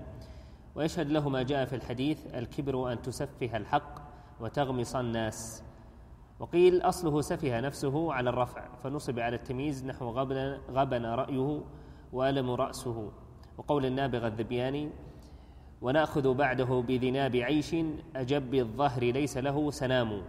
[0.76, 4.02] ويشهد له ما جاء في الحديث الكبر أن تسفه الحق
[4.40, 5.64] وتغمص الناس.
[6.40, 11.62] وقيل أصله سفه نفسه على الرفع فنصب على التمييز نحو غبن, غبن رأيه
[12.14, 13.12] وألم رأسه.
[13.58, 14.90] وقول النابغ الذبياني
[15.82, 17.76] ونأخذ بعده بذناب عيش
[18.16, 20.22] أجب الظهر ليس له سنام.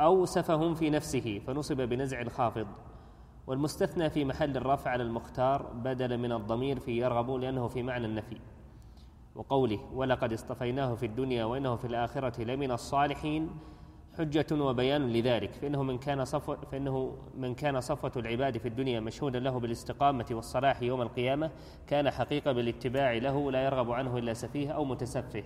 [0.00, 2.66] أو سفه في نفسه فنصب بنزع الخافض.
[3.46, 8.36] والمستثنى في محل الرفع على المختار بدل من الضمير في يرغب لأنه في معنى النفي.
[9.34, 13.50] وقوله ولقد اصطفيناه في الدنيا وإنه في الآخرة لمن الصالحين
[14.18, 15.52] حجة وبيان لذلك.
[15.52, 20.82] فإنه من كان صفوة فإنه من كان صفوة العباد في الدنيا مشهودا له بالاستقامة والصلاح
[20.82, 21.50] يوم القيامة
[21.86, 25.44] كان حقيقة بالاتباع له لا يرغب عنه إلا سفيه أو متسفه.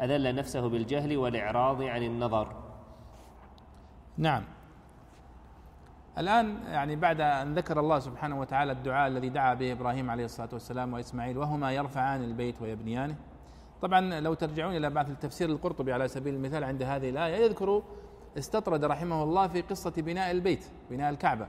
[0.00, 2.56] أذل نفسه بالجهل والإعراض عن النظر.
[4.16, 4.57] نعم.
[6.18, 10.48] الآن يعني بعد أن ذكر الله سبحانه وتعالى الدعاء الذي دعا به إبراهيم عليه الصلاة
[10.52, 13.14] والسلام وإسماعيل وهما يرفعان البيت ويبنيانه.
[13.82, 17.82] طبعا لو ترجعون إلى بعض التفسير القرطبي على سبيل المثال عند هذه الآية يذكر
[18.38, 21.46] استطرد رحمه الله في قصة بناء البيت بناء الكعبة.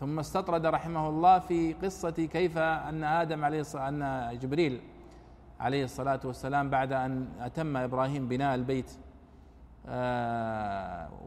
[0.00, 4.80] ثم استطرد رحمه الله في قصة كيف أن آدم عليه الصلاة أن جبريل
[5.60, 8.90] عليه الصلاة والسلام بعد أن أتم إبراهيم بناء البيت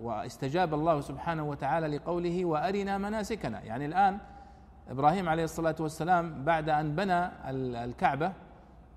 [0.01, 3.62] واستجاب الله سبحانه وتعالى لقوله وأرنا مناسكنا.
[3.62, 4.18] يعني الآن
[4.89, 7.30] إبراهيم عليه الصلاة والسلام بعد أن بنى
[7.86, 8.32] الكعبة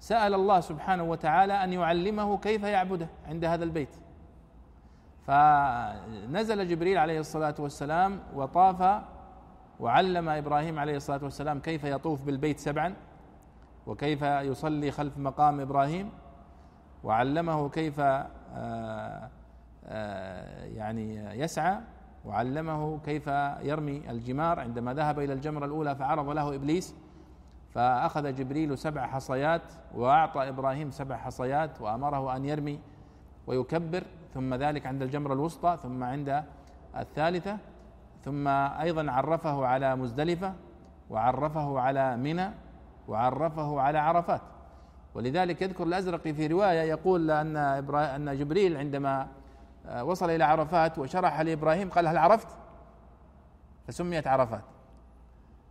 [0.00, 3.96] سأل الله سبحانه وتعالى أن يعلمه كيف يعبده عند هذا البيت.
[5.26, 9.02] فنزل جبريل عليه الصلاة والسلام وطاف
[9.80, 12.94] وعلم إبراهيم عليه الصلاة والسلام كيف يطوف بالبيت سبعا
[13.86, 16.10] وكيف يصلي خلف مقام إبراهيم
[17.04, 19.30] وعلمه كيف آه، آه،
[20.74, 21.78] يعني يسعى
[22.24, 23.26] وعلمه كيف
[23.62, 24.60] يرمي الجمار.
[24.60, 26.94] عندما ذهب إلى الجمرة الأولى فعرض له إبليس
[27.74, 29.62] فأخذ جبريل سبع حصيات
[29.94, 32.80] وأعطى إبراهيم سبع حصيات وأمره أن يرمي
[33.46, 34.02] ويكبر
[34.34, 36.42] ثم ذلك عند الجمرة الوسطى ثم عند
[36.96, 37.58] الثالثة
[38.24, 40.54] ثم أيضا عرفه على مزدلفة
[41.10, 42.50] وعرفه على منى
[43.08, 44.40] وعرفه على عرفات.
[45.14, 47.56] ولذلك يذكر الأزرقي في رواية يقول أن
[47.96, 49.26] أن جبريل عندما آه،
[50.02, 52.48] وصل إلى عرفات وشرح لإبراهيم قال هل عرفت؟
[53.86, 54.64] فسميت عرفات.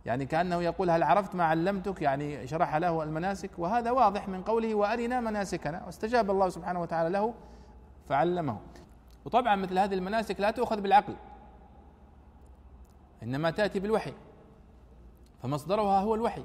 [0.06, 4.74] يعني كأنه يقول هل عرفت ما علمتك؟ يعني شرح له المناسك وهذا واضح من قوله
[4.74, 7.34] وأرنا مناسكنا واستجاب الله سبحانه وتعالى له
[8.08, 8.58] فعلمه.
[9.24, 11.16] وطبعا مثل هذه المناسك لا تؤخذ بالعقل
[13.22, 14.14] إنما تأتي بالوحي
[15.42, 16.44] فمصدرها هو الوحي.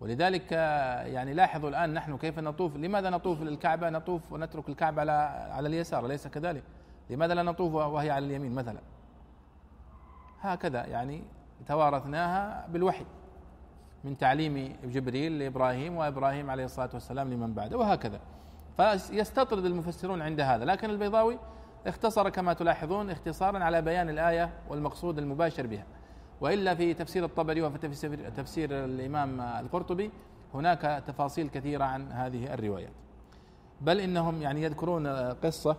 [0.00, 2.76] ولذلك يعني لاحظوا الآن نحن كيف نطوف.
[2.76, 5.12] لماذا نطوف للكعبة؟ نطوف ونترك الكعبة على
[5.52, 6.62] على اليسار أليس كذلك؟
[7.10, 8.80] لماذا لا نطوف وهي على اليمين مثلا؟
[10.40, 11.22] هكذا يعني
[11.66, 13.04] توارثناها بالوحي
[14.04, 18.20] من تعليم جبريل لإبراهيم وإبراهيم عليه الصلاة والسلام لمن بعده وهكذا.
[18.76, 20.64] فيستطرد المفسرون عند هذا.
[20.64, 21.38] لكن البيضاوي
[21.86, 25.84] اختصر كما تلاحظون اختصارا على بيان الآية والمقصود المباشر بها.
[26.40, 27.78] وإلا في تفسير الطبري وفي
[28.36, 30.10] تفسير, الإمام القرطبي
[30.54, 32.92] هناك تفاصيل كثيرة عن هذه الروايات.
[33.80, 35.76] بل إنهم يعني يذكرون قصة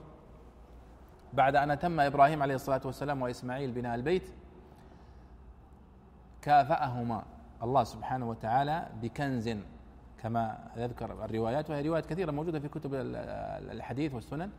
[1.34, 4.24] بعد أن أتم إبراهيم عليه الصلاة والسلام وإسماعيل بناء البيت
[6.42, 7.24] كافأهما
[7.64, 9.50] الله سبحانه وتعالى بكنز
[10.22, 14.50] كما يذكر الروايات وهي روايات كثيرة موجودة في كتب الحديث والسنن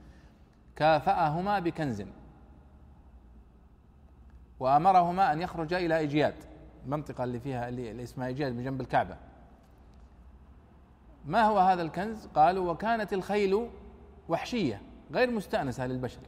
[0.77, 2.03] كافأهما بكنز.
[4.61, 6.35] وأمرهما أن يخرجا إلى إجياد
[6.85, 9.17] المنطقة اللي فيها اللي اسمها إجياد بجنب الكعبة.
[11.25, 13.69] ما هو هذا الكنز؟ قالوا وكانت الخيل
[14.29, 14.83] وحشية
[15.13, 16.21] غير مستأنسة للبشر.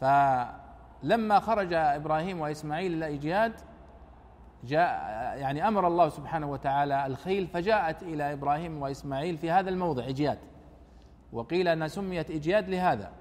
[0.00, 3.52] فلما خرج إبراهيم وإسماعيل إلى إجياد
[4.64, 4.90] جاء
[5.38, 10.38] يعني أمر الله سبحانه وتعالى الخيل فجاءت إلى إبراهيم وإسماعيل في هذا الموضع إجياد.
[11.32, 13.12] وقيل أنها سميت إجياد لهذا.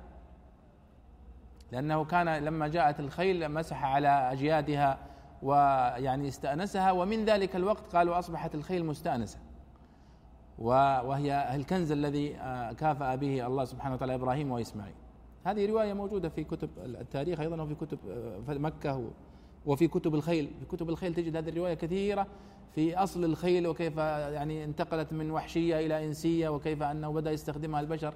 [1.72, 4.98] لأنه كان لما جاءت الخيل مسح على أجيادها
[5.42, 9.40] ويعني استأنسها ومن ذلك الوقت قالوا أصبحت الخيل مستأنسة.
[10.58, 14.96] وهي الكنز الذي آه، كافأ به الله سبحانه وتعالى إبراهيم وإسماعيل.
[15.44, 19.12] هذه رواية موجودة في كتب التاريخ أيضا وفي كتب آه، مكة
[19.66, 20.52] وفي كتب الخيل.
[20.60, 22.28] في كتب الخيل تجد هذه الرواية كثيرة.
[22.76, 28.14] في أصل الخيل وكيف يعني انتقلت من وحشية إلى إنسية وكيف أنه بدأ يستخدمها البشر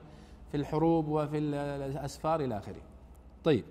[0.51, 2.81] في الحروب وفي الأسفار إلى آخره.
[3.45, 3.65] طيب.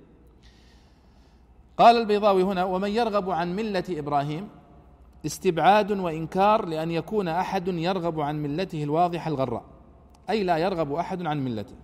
[1.76, 4.48] قال البيضاوي هنا ومن يرغب عن ملة إبراهيم
[5.26, 9.64] استبعاد وإنكار لأن يكون أحد يرغب عن ملته الواضحة الغراء
[10.30, 11.74] أي لا يرغب أحد عن ملته.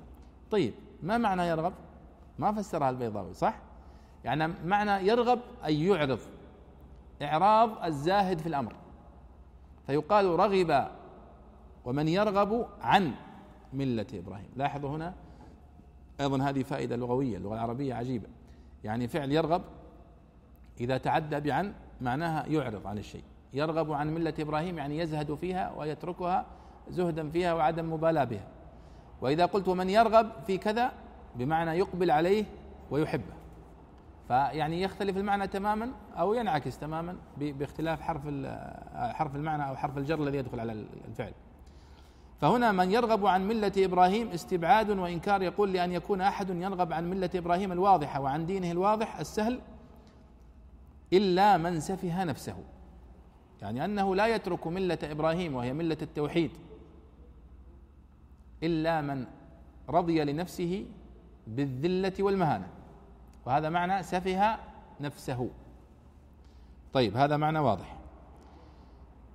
[0.50, 1.72] طيب ما معنى يرغب؟
[2.38, 3.58] ما فسرها البيضاوي صح؟
[4.24, 6.18] يعني معنى يرغب أي يعرض
[7.22, 8.74] إعراض الزاهد في الأمر.
[9.86, 10.88] فيقال رغب
[11.84, 13.12] ومن يرغب عن
[13.72, 14.48] ملة إبراهيم.
[14.56, 15.14] لاحظوا هنا
[16.20, 18.26] أيضا هذه فائدة لغوية اللغة العربية عجيبة.
[18.84, 19.62] يعني فعل يرغب
[20.80, 23.22] إذا تعدى بعن معناها يعرض عن الشيء.
[23.52, 26.46] يرغب عن ملة إبراهيم يعني يزهد فيها ويتركها
[26.88, 28.46] زهدا فيها وعدم مبالاة بها.
[29.20, 30.92] وإذا قلت من يرغب في كذا
[31.36, 32.44] بمعنى يقبل عليه
[32.90, 33.34] ويحبه.
[34.28, 38.22] فيعني يختلف المعنى تماما أو ينعكس تماما باختلاف حرف
[38.94, 40.72] حرف المعنى أو حرف الجر الذي يدخل على
[41.08, 41.32] الفعل.
[42.40, 47.30] فهنا من يرغب عن ملة إبراهيم استبعاد وإنكار يقول لأن يكون أحد يرغب عن ملة
[47.34, 49.60] إبراهيم الواضحة وعن دينه الواضح السهل
[51.12, 52.56] إلا من سفه نفسه.
[53.62, 56.50] يعني أنه لا يترك ملة إبراهيم وهي ملة التوحيد
[58.62, 59.26] إلا من
[59.88, 60.86] رضي لنفسه
[61.46, 62.68] بالذلة والمهانة.
[63.46, 64.58] وهذا معنى سفه
[65.00, 65.50] نفسه.
[66.92, 67.96] طيب هذا معنى واضح.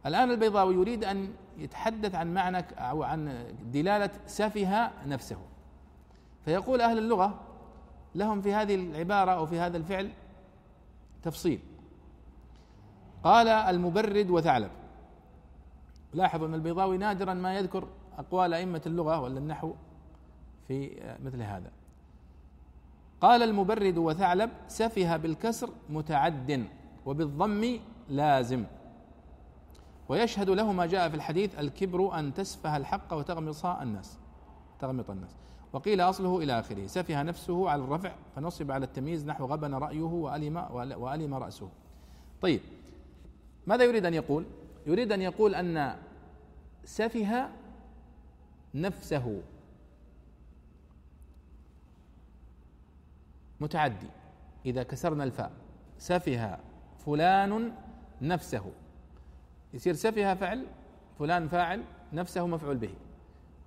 [0.05, 5.37] الآن البيضاوي يريد أن يتحدث عن معنى أو عن دلالة سفه نفسه.
[6.45, 7.39] فيقول أهل اللغة
[8.15, 10.11] لهم في هذه العبارة أو في هذا الفعل
[11.23, 11.59] تفصيل.
[13.23, 14.71] قال المبرد وثعلب.
[16.13, 17.87] لاحظوا أن البيضاوي نادرا ما يذكر
[18.17, 19.73] أقوال أئمة اللغة ولا النحو
[20.67, 21.71] في مثل هذا.
[23.21, 26.67] قال المبرد وثعلب سفه بالكسر متعد
[27.05, 27.79] وبالضم
[28.09, 28.65] لازم.
[30.09, 34.17] ويشهد له ما جاء في الحديث الكبر أن تسفه الحق وتغمص الناس
[34.79, 35.35] تغمط الناس.
[35.73, 40.57] وقيل أصله إلى آخره سفه نفسه على الرفع فنصب على التمييز نحو غبن رأيه وألم,
[40.73, 41.69] وألم رأسه.
[42.41, 42.61] طيب
[43.67, 44.45] ماذا يريد أن يقول؟
[44.87, 45.95] يريد أن يقول أن
[46.83, 47.49] سفه
[48.75, 49.41] نفسه
[53.59, 54.09] متعدي.
[54.65, 55.51] إذا كسرنا الفاء
[55.97, 56.57] سفه
[57.05, 57.71] فلان
[58.21, 58.71] نفسه.
[59.73, 60.65] يصير سفه فعل
[61.19, 62.93] فلان فاعل نفسه مفعول به.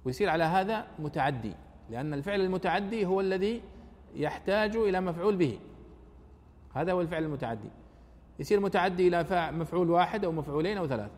[0.05, 1.53] ويصير على هذا متعدي
[1.91, 3.63] لأن الفعل المتعدي هو الذي
[4.15, 5.59] يحتاج إلى مفعول به.
[6.75, 7.71] هذا هو الفعل المتعدي.
[8.39, 11.11] يصير متعدي إلى مفعول واحد أو مفعولين أو ثلاث.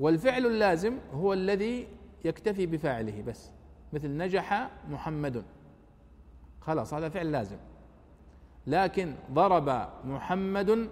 [0.00, 1.88] والفعل اللازم هو الذي
[2.24, 3.50] يكتفي بفاعله بس
[3.92, 5.44] مثل نجح محمد.
[6.60, 7.56] خلاص هذا فعل لازم.
[8.66, 10.88] لكن ضرب محمد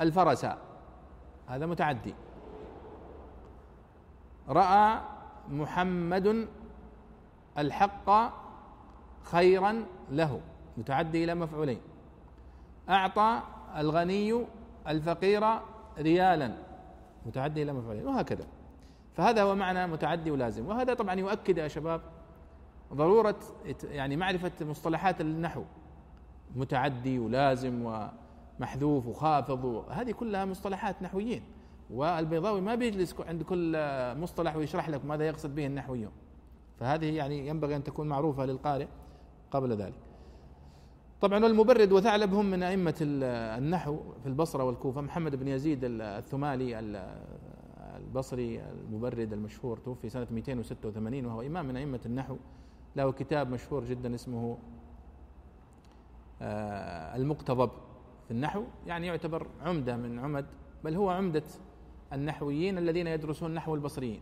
[0.00, 0.46] الفرس.
[1.46, 2.14] هذا متعدي.
[4.48, 5.00] رأى
[5.50, 6.48] محمد
[7.58, 8.10] الحق
[9.22, 10.40] خيرا له.
[10.76, 11.80] متعدي إلى مفعولين.
[12.88, 13.40] أعطى
[13.76, 14.46] الغني
[14.88, 15.44] الفقير
[15.98, 16.52] ريالا.
[17.26, 18.06] متعدي إلى مفعولين.
[18.06, 18.44] وهكذا.
[19.16, 20.66] فهذا هو معنى متعدي ولازم.
[20.66, 22.00] وهذا طبعا يؤكد يا شباب
[22.94, 23.36] ضرورة
[23.84, 25.62] يعني معرفة مصطلحات النحو.
[26.56, 28.08] متعدي ولازم
[28.60, 31.42] ومحذوف وخافض هذه كلها مصطلحات نحويين.
[31.90, 33.76] والبيضاوي ما بيجلس عند كل
[34.16, 36.12] مصطلح ويشرح لك ماذا يقصد به النحويون
[36.80, 38.86] فهذه يعني ينبغي أن تكون معروفة للقارئ
[39.50, 39.94] قبل ذلك.
[41.20, 45.00] طبعا والمبرد وثعلب هم من أئمة النحو في البصرة والكوفة.
[45.00, 46.78] محمد بن يزيد الثمالي
[47.96, 52.36] البصري المبرد المشهور توفي سنة 286 وهو إمام من أئمة النحو.
[52.96, 54.58] له كتاب مشهور جدا اسمه
[56.42, 57.70] آه، المقتضب.
[58.30, 60.46] في النحو يعني يعتبر عمدة من عمد
[60.84, 61.42] بل هو عمدة
[62.12, 64.20] النحويين الذين يدرسون نحو البصريين.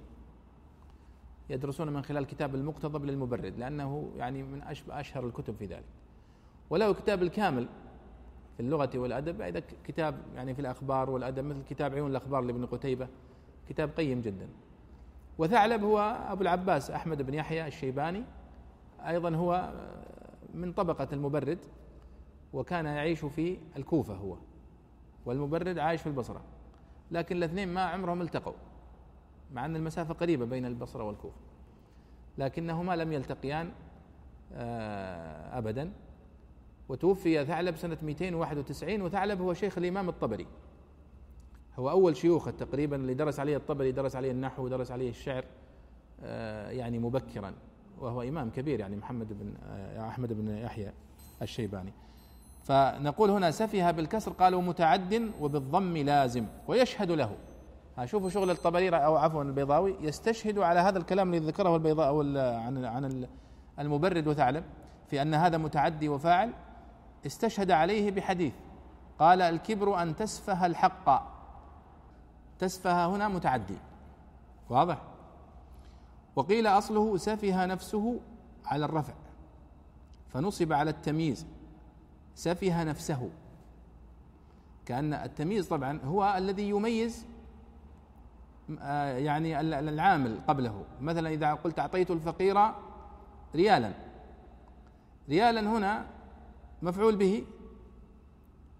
[1.50, 5.84] يدرسون من خلال كتاب المقتضب للمبرد لأنه يعني من أشهر الكتب في ذلك.
[6.70, 7.68] وله كتاب الكامل
[8.56, 13.08] في اللغة والأدب أيضا كتاب يعني في الأخبار والأدب مثل كتاب عيون الأخبار لابن قتيبة
[13.68, 14.48] كتاب قيم جدا.
[15.38, 15.98] وثعلب هو
[16.28, 18.24] أبو العباس أحمد بن يحيى الشيباني
[19.00, 19.72] أيضا هو
[20.54, 21.58] من طبقة المبرد.
[22.52, 24.36] وكان يعيش في الكوفة هو
[25.26, 26.40] والمبرد عايش في البصرة
[27.10, 28.52] لكن الاثنين ما عمرهم التقوا
[29.52, 31.36] مع أن المسافة قريبة بين البصرة والكوفة
[32.38, 33.72] لكنهما لم يلتقيان
[34.52, 35.92] آه، ابدا.
[36.88, 40.46] وتوفي ثعلب سنة 291 وثعلب هو شيخ الإمام الطبري.
[41.78, 45.44] هو أول شيوخه تقريبا اللي درس عليه الطبري درس عليه النحو ودرس عليه الشعر
[46.20, 47.54] آه، يعني مبكرا
[47.98, 50.92] وهو إمام كبير يعني محمد بن آه، أحمد بن يحيى
[51.42, 51.92] الشيباني.
[52.62, 57.36] فنقول هنا سفه بالكسر قالوا متعد وبالضم لازم ويشهد له.
[58.04, 62.84] شوفوا شغل الطبري أو عفوا البيضاوي يستشهد على هذا الكلام الذي ذكره البيضاء أو عن
[62.84, 63.26] عن
[63.78, 64.64] المبرد وثعلب
[65.10, 66.52] في أن هذا متعدي وفاعل
[67.26, 68.52] استشهد عليه بحديث
[69.18, 71.28] قال الكبر أن تسفه الحق.
[72.58, 73.78] تسفه هنا متعدي.
[74.70, 75.02] واضح؟
[76.36, 78.20] وقيل أصله سفه نفسه
[78.66, 79.14] على الرفع
[80.28, 81.46] فنصب على التمييز.
[82.38, 83.30] سفه نفسه.
[84.86, 87.26] كأن التمييز طبعا هو الذي يميز
[88.80, 90.84] آه، يعني العامل قبله.
[91.00, 92.56] مثلا إذا قلت أعطيت الفقير
[93.54, 93.92] ريالا.
[95.28, 96.06] ريالا هنا
[96.82, 97.44] مفعول به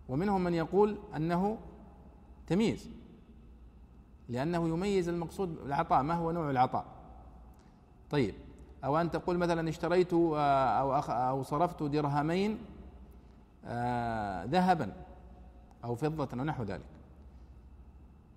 [0.09, 1.59] ومنهم من يقول أنه
[2.46, 2.90] تمييز.
[4.28, 6.84] لأنه يميز المقصود العطاء ما هو نوع العطاء؟
[8.11, 8.34] طيب
[8.84, 12.59] أو أن تقول مثلا اشتريت آه، أو أو صرفت درهمين
[14.46, 14.92] ذهبا
[15.84, 16.86] أو فضة أو نحو ذلك.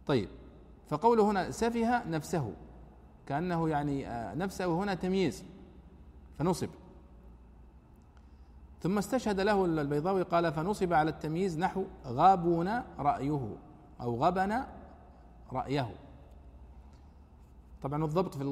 [0.08, 0.30] طيب
[0.88, 2.54] فقوله هنا سفه نفسه
[3.26, 5.44] كأنه يعني آه، نفسه هنا تمييز
[6.40, 6.70] فنصب.
[8.82, 13.56] ثم استشهد له البيضاوي قال فنصب على التمييز نحو غابون رأيه
[14.02, 14.64] أو غبن
[15.54, 15.96] رأيه.
[17.84, 18.44] طبعا الضبط في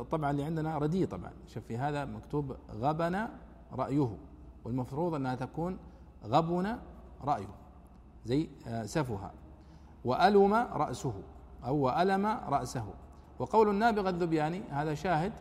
[0.00, 1.32] الطبعة اللي عندنا رديء طبعا.
[1.46, 3.28] شوف في هذا مكتوب غبن
[3.72, 4.16] رأيه
[4.64, 5.78] والمفروض أنها تكون
[6.24, 6.76] غبن
[7.24, 7.48] رأيه
[8.24, 9.32] زي آه، سفها.
[10.04, 11.14] وألم رأسه
[11.64, 12.84] أو وألم رأسه.
[13.38, 15.32] وقول النابغة الذبياني هذا شاهد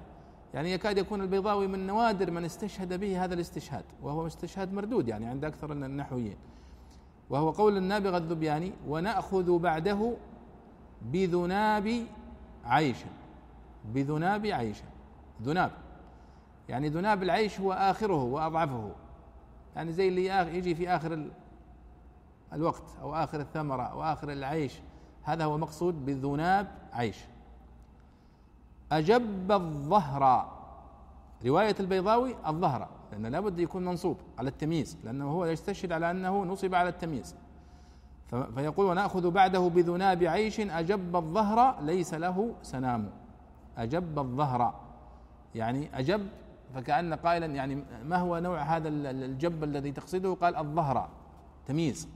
[0.53, 5.25] يعني يكاد يكون البيضاوي من نوادر من استشهد به هذا الاستشهاد وهو استشهاد مردود يعني
[5.25, 6.37] عند أكثر النحويين.
[7.29, 10.13] وهو قول النابغة الذبياني ونأخذ بعده
[11.01, 12.03] بذناب
[12.65, 12.97] عيش.
[13.85, 14.77] بذناب عيش.
[15.41, 15.71] ذناب.
[16.69, 18.91] يعني ذناب العيش هو آخره وأضعفه.
[19.75, 20.25] يعني زي اللي
[20.57, 21.25] يجي في آخر
[22.53, 24.79] الوقت أو آخر الثمرة أو آخر العيش.
[25.23, 27.17] هذا هو مقصود بذناب عيش.
[28.91, 30.51] أجب الظهر.
[31.45, 36.75] رواية البيضاوي الظهر لأن لابد يكون منصوب على التمييز لأنه هو يستشهد على أنه نصب
[36.75, 37.35] على التمييز.
[38.55, 43.09] فيقول ونأخذ بعده بذناب عيش أجب الظهر ليس له سنام.
[43.77, 44.73] أجب الظهر
[45.55, 46.27] يعني أجب
[46.75, 51.09] فكأن قائلا يعني ما هو نوع هذا الجب الذي تقصده؟ قال الظهر
[51.65, 52.07] تمييز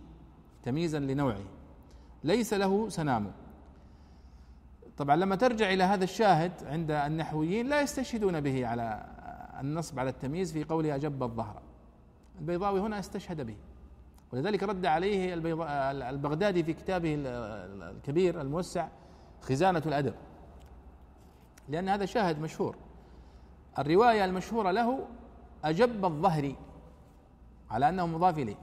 [0.64, 1.44] تمييزا لنوعه.
[2.24, 3.32] ليس له سنام.
[4.98, 9.06] طبعا لما ترجع إلى هذا الشاهد عند النحويين لا يستشهدون به على
[9.60, 11.62] النصب على التمييز في قوله أجب الظهر.
[12.40, 13.56] البيضاوي هنا استشهد به.
[14.32, 15.34] ولذلك رد عليه
[16.10, 18.88] البغدادي في كتابه الكبير الموسع
[19.42, 20.14] خزانة الأدب.
[21.70, 22.76] لأن هذا شاهد مشهور.
[23.80, 25.08] الرواية المشهورة له
[25.66, 26.56] أجب الظهر
[27.72, 28.56] على أنه مضاف إليه.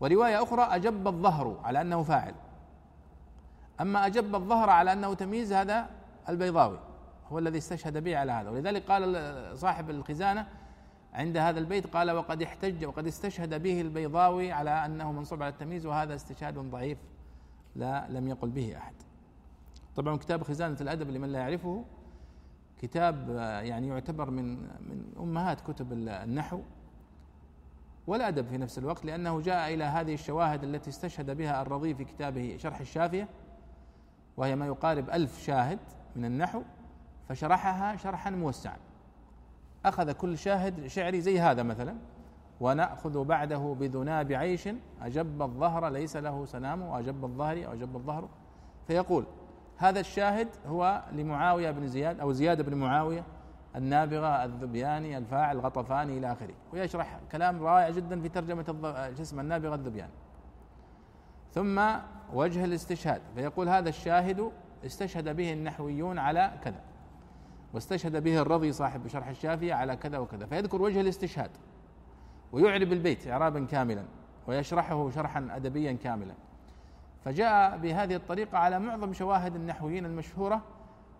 [0.00, 2.34] ورواية أخرى أجب الظهر على أنه فاعل.
[3.80, 5.90] أما أجب الظهر على أنه تمييز هذا
[6.28, 6.78] البيضاوي
[7.32, 8.50] هو الذي استشهد به على هذا.
[8.50, 10.48] ولذلك قال صاحب الخزانة
[11.14, 15.86] عند هذا البيت قال وقد احتج وقد استشهد به البيضاوي على أنه منصوب على التمييز
[15.86, 16.98] وهذا استشهاد ضعيف
[17.76, 18.94] لا لم يقل به أحد.
[19.96, 21.84] طبعا كتاب خزانة الأدب لمن لا يعرفه
[22.82, 23.28] كتاب
[23.62, 26.60] يعني يعتبر من من أمهات كتب النحو
[28.06, 32.56] والأدب في نفس الوقت لأنه جاء إلى هذه الشواهد التي استشهد بها الرضي في كتابه
[32.56, 33.28] شرح الشافية
[34.36, 35.78] وهي ما يقارب ألف شاهد
[36.16, 36.62] من النحو
[37.28, 38.76] فشرحها شرحا موسعا.
[39.84, 41.96] أخذ كل شاهد شعري زي هذا مثلا
[42.60, 44.68] ونأخذ بعده بذناب عيش
[45.02, 48.28] أجب الظهر ليس له سنام وأجب الظهر أو أجب الظهر
[48.86, 49.24] فيقول
[49.82, 53.24] هذا الشاهد هو لمعاوية بن زياد أو زياد بن معاوية
[53.76, 56.54] النابغة الذبياني الفاعل غطفاني إلى آخره.
[56.72, 60.12] ويشرح كلام رائع جدا في ترجمة جسم النابغة الذبياني.
[61.52, 61.82] ثم
[62.32, 63.22] وجه الاستشهاد.
[63.34, 64.50] فيقول هذا الشاهد
[64.86, 66.80] استشهد به النحويون على كذا.
[67.74, 70.46] واستشهد به الرضي صاحب شرح الشافية على كذا وكذا.
[70.46, 71.50] فيذكر وجه الاستشهاد.
[72.52, 74.04] ويعرب البيت إعرابا كاملا.
[74.46, 76.34] ويشرحه شرحا أدبيا كاملا.
[77.24, 80.62] فجاء بهذه الطريقة على معظم شواهد النحويين المشهورة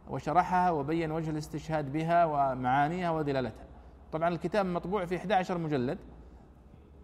[0.08, 3.66] وشرحها وبين وجه الاستشهاد بها ومعانيها ودلالتها.
[4.12, 5.98] طبعا الكتاب مطبوع في 11 مجلد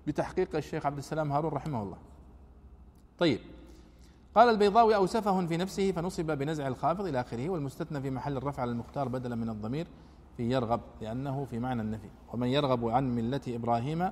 [0.06, 1.96] بتحقيق الشيخ عبد السلام هارون رحمه الله.
[3.18, 3.40] طيب
[4.34, 8.70] قال البيضاوي أوسفه في نفسه فنصب بنزع الخافض إلى آخره والمستثنى في محل الرفع على
[8.70, 9.86] المختار بدلا من الضمير
[10.36, 14.10] في يرغب لأنه في معنى النفي ومن يرغب عن ملة إبراهيم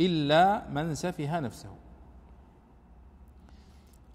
[0.00, 1.70] إلا من سفه نفسه.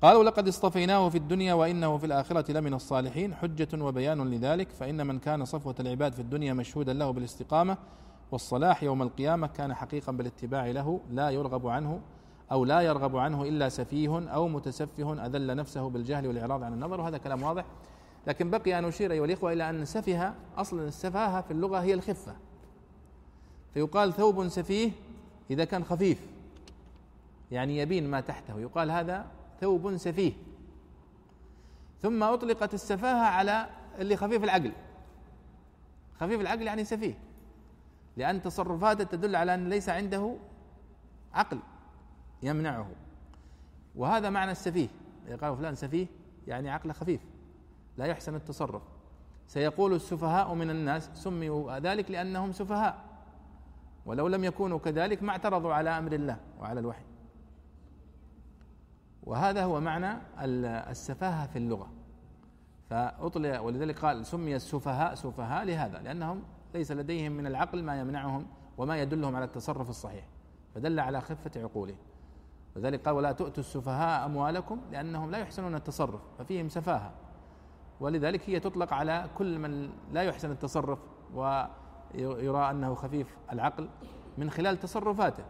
[0.01, 3.35] قالوا لقد اصطفيناه في الدنيا وإنه في الآخرة لمن الصالحين.
[3.35, 7.77] حجة وبيان لذلك فإن من كان صفوة العباد في الدنيا مشهودا له بالاستقامة
[8.31, 12.01] والصلاح يوم القيامة كان حقيقا بالاتباع له لا يرغب عنه
[12.51, 16.99] أو لا يرغب عنه إلا سفيه أو متسفه أذل نفسه بالجهل والإعراض عن النظر.
[16.99, 17.65] وهذا كلام واضح.
[18.27, 22.35] لكن بقي أن أشير أيها الإخوة إلى أن سفه أصلا السفاهة في اللغة هي الخفة.
[23.73, 24.91] فيقال ثوب سفيه
[25.51, 26.27] إذا كان خفيف
[27.51, 28.59] يعني يبين ما تحته.
[28.59, 29.25] يقال هذا
[29.61, 30.33] ثوب سفيه.
[32.01, 34.71] ثم أطلقت السفاهة على اللي خفيف العقل.
[36.19, 37.19] خفيف العقل يعني سفيه.
[38.17, 40.35] لأن تصرفاته تدل على أن ليس عنده
[41.33, 41.59] عقل
[42.43, 42.89] يمنعه.
[43.95, 44.87] وهذا معنى السفيه.
[45.41, 46.07] قال فلان سفيه
[46.47, 47.21] يعني عقله خفيف.
[47.97, 48.81] لا يحسن التصرف.
[49.47, 53.05] سيقول السفهاء من الناس سميوا ذلك لأنهم سفهاء.
[54.05, 57.03] ولو لم يكونوا كذلك ما اعترضوا على أمر الله وعلى الوحي.
[59.23, 60.17] وهذا هو معنى
[60.91, 61.89] السفاهة في اللغة.
[62.89, 66.43] فأطلق ولذلك قال سمي السفهاء سفهاء لهذا لأنهم
[66.73, 68.47] ليس لديهم من العقل ما يمنعهم
[68.77, 70.27] وما يدلهم على التصرف الصحيح
[70.75, 71.97] فدل على خفة عقولهم
[72.75, 77.11] وذلك قال ولا تؤتوا السفهاء أموالكم لأنهم لا يحسنون التصرف ففيهم سفاهة.
[77.99, 80.99] ولذلك هي تطلق على كل من لا يحسن التصرف
[81.33, 83.89] ويرى أنه خفيف العقل
[84.37, 85.43] من خلال تصرفاته.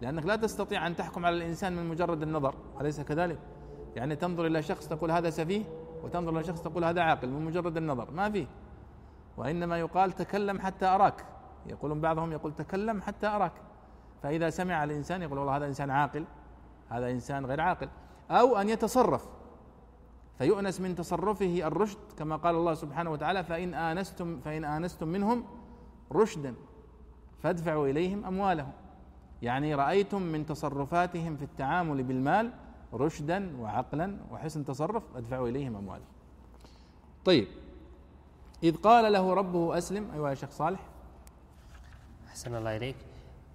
[0.00, 3.38] لأنك لا تستطيع أن تحكم على الإنسان من مجرد النظر أليس كذلك؟
[3.96, 5.64] يعني تنظر إلى شخص تقول هذا سفيه
[6.04, 8.46] وتنظر إلى شخص تقول هذا عاقل من مجرد النظر ما فيه
[9.36, 11.24] وإنما يقال تكلم حتى أراك.
[11.66, 13.52] يقولون بعضهم يقول تكلم حتى أراك.
[14.22, 16.24] فإذا سمع الإنسان يقول والله هذا إنسان عاقل
[16.88, 17.88] هذا إنسان غير عاقل.
[18.30, 19.28] أو أن يتصرف.
[20.38, 25.44] فيؤنس من تصرفه الرشد كما قال الله سبحانه وتعالى فإن آنستم فإن آنستم منهم
[26.12, 26.54] رشدا
[27.42, 28.72] فادفعوا إليهم أموالهم.
[29.42, 32.50] يعني رأيتم من تصرفاتهم في التعامل بالمال
[32.94, 36.06] رشدا وعقلا وحسن تصرف أدفعوا إليهم أموالهم.
[37.24, 37.48] طيب
[38.62, 40.80] إذ قال له ربه أسلم أيها يا شيخ صالح.
[42.28, 42.96] أحسن الله إليك.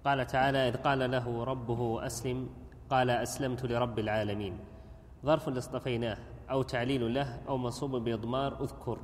[0.04, 2.48] قال تعالى إذ قال له ربه أسلم
[2.90, 4.58] قال أسلمت لرب العالمين.
[5.24, 6.18] ظرف لاصطفيناه
[6.50, 8.98] أو تعليل له أو منصوب بإضمار أذكر.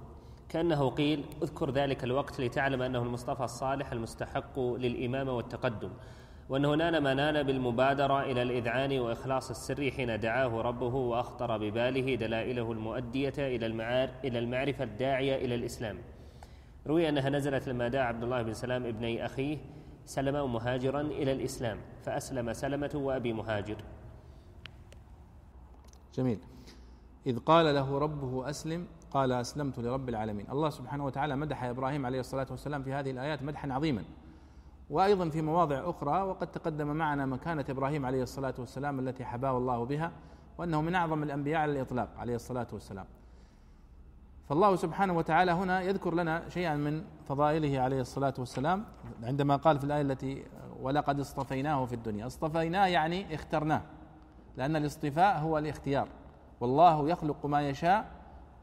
[0.49, 5.91] كأنه قيل أذكر ذلك الوقت لتعلم أنه المصطفى الصالح المستحق للإمامة والتقدم.
[6.53, 12.73] وأنه نال ما نال بالمبادرة إلى الإذعان وإخلاص السر حين دعاه ربه وأخطر بباله دلائله
[12.73, 13.67] المؤدية إلى
[14.25, 15.99] إلى المعرفة الداعية إلى الإسلام.
[16.87, 19.59] روي أنها نزلت لما دعا عبد الله بن سلام ابني أخيه
[20.05, 23.77] سلمة مهاجرا إلى الإسلام فأسلم سلمة وأبي مهاجر.
[26.15, 26.39] جميل.
[27.27, 30.47] إذ قال له ربه أسلم قال أسلمت لرب العالمين.
[30.51, 34.05] الله سبحانه وتعالى مدح إبراهيم عليه الصلاة والسلام في هذه الآيات مدحا عظيما.
[34.91, 39.85] وأيضا في مواضع أخرى وقد تقدم معنا مكانة إبراهيم عليه الصلاة والسلام التي حباه الله
[39.85, 40.13] بها
[40.59, 43.07] وأنه من أعظم الأنبياء على الإطلاق عليه الصلاة والسلام.
[44.49, 48.85] فالله سبحانه وتعالى هنا يذكر لنا شيئا من فضائله عليه الصلاة والسلام
[49.23, 50.45] عندما قال في الآية التي
[50.81, 53.83] ولقد اصطفيناه في الدنيا اصطفيناه يعني اخترناه
[54.57, 56.09] لأن الاصطفاء هو الاختيار.
[56.61, 58.11] والله يخلق ما يشاء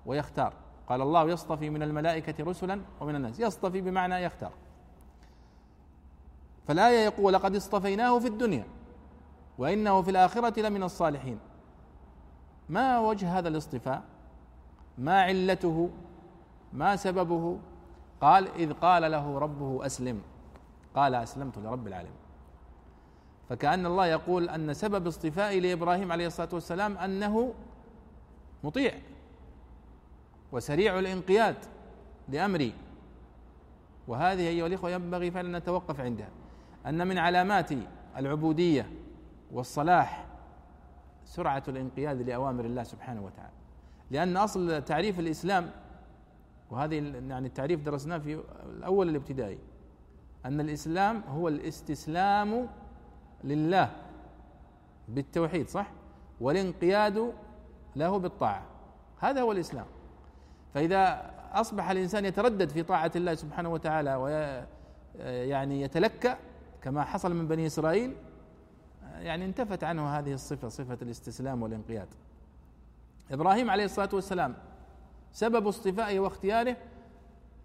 [0.06, 0.53] ويختار.
[0.89, 4.52] قال الله يصطفي من الملائكة رسلا ومن الناس يصطفي بمعنى يختار.
[6.69, 8.65] فالآية يقول لقد اصطفيناه في الدنيا
[9.57, 11.39] وإنه في الآخرة لمن الصالحين
[12.69, 14.03] ما وجه هذا الاصطفاء؟
[14.97, 15.89] ما علته؟
[16.73, 17.57] ما سببه؟
[18.21, 20.21] قال إذ قال له ربه أسلم
[20.95, 22.19] قال أسلمت لرب العالمين
[23.49, 27.53] فكأن الله يقول أن سبب اصطفائي لإبراهيم عليه الصلاة والسلام أنه
[28.63, 28.93] مطيع
[30.51, 31.55] وسريع الانقياد
[32.27, 32.73] لأمري.
[34.07, 36.29] وهذه أيها الإخوة ينبغي فعلا أن نتوقف عندها.
[36.90, 37.70] أن من علامات
[38.18, 38.90] العبودية
[39.52, 40.26] والصلاح
[41.26, 43.53] سرعة الانقياد لأوامر الله سبحانه وتعالى.
[44.11, 45.70] لأن أصل تعريف الإسلام
[46.70, 46.95] وهذه
[47.30, 49.60] يعني التعريف درسناه في الأول الابتدائي
[50.45, 52.68] أن الإسلام هو الاستسلام
[53.44, 53.91] لله
[55.07, 55.88] بالتوحيد صح؟
[56.41, 57.34] والانقياد
[57.95, 58.64] له بالطاعة.
[59.20, 59.86] هذا هو الإسلام.
[60.74, 66.38] فإذا أصبح الإنسان يتردد في طاعة الله سبحانه وتعالى ويعني يتلكأ
[66.84, 68.15] كما حصل من بني إسرائيل
[69.19, 72.07] يعني انتفت عنه هذه الصفة صفة الاستسلام والانقياد.
[73.31, 74.56] إبراهيم عليه الصلاة والسلام
[75.34, 76.77] سبب اصطفائه واختياره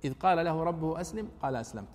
[0.05, 1.89] إذ قال له ربه أسلم قال أسلمت.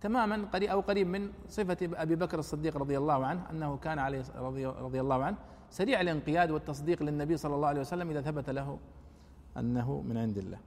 [0.00, 4.24] تماما قريب أو قريب من صفة أبي بكر الصديق رضي الله عنه أنه كان عليه
[4.36, 5.36] رضي, رضي الله عنه
[5.70, 8.78] سريع الانقياد والتصديق للنبي صلى الله عليه وسلم إذا ثبت له
[9.56, 10.58] أنه من عند الله.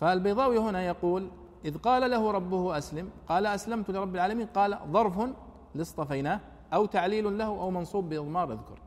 [0.00, 1.28] فالبيضاوي هنا يقول
[1.64, 3.10] إذ قال له ربه أسلم.
[3.28, 4.46] قال أسلمت لرب العالمين.
[4.46, 5.30] قال ظرف
[5.74, 6.40] لاصطفيناه
[6.74, 8.78] أو تعليل له أو منصوب بإضمار أذكر.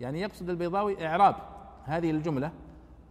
[0.00, 1.36] يعني يقصد البيضاوي إعراب
[1.84, 2.52] هذه الجملة.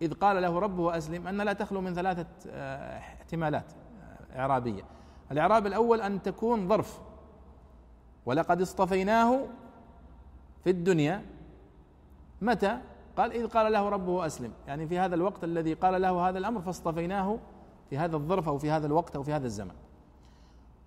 [0.02, 3.72] إذ قال له ربه أسلم أن لا تخلو من ثلاثة آه، احتمالات
[4.34, 4.84] آه، إعرابية.
[5.31, 7.02] الإعراب الأول أن تكون ظرف.
[8.26, 9.40] ولقد اصطفيناه
[10.64, 11.26] في الدنيا.
[12.41, 12.80] متى؟
[13.18, 14.52] قال إذ قال له ربه أسلم.
[14.68, 17.40] يعني في هذا الوقت الذي قال له هذا الأمر فاصطفيناه
[17.90, 19.76] في هذا الظرف أو في هذا الوقت أو في هذا الزمن.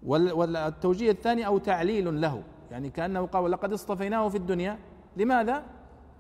[0.03, 2.43] والتوجيه الثاني أو تعليل له.
[2.71, 4.79] يعني كأنه قال لقد اصطفيناه في الدنيا.
[5.17, 5.63] لماذا؟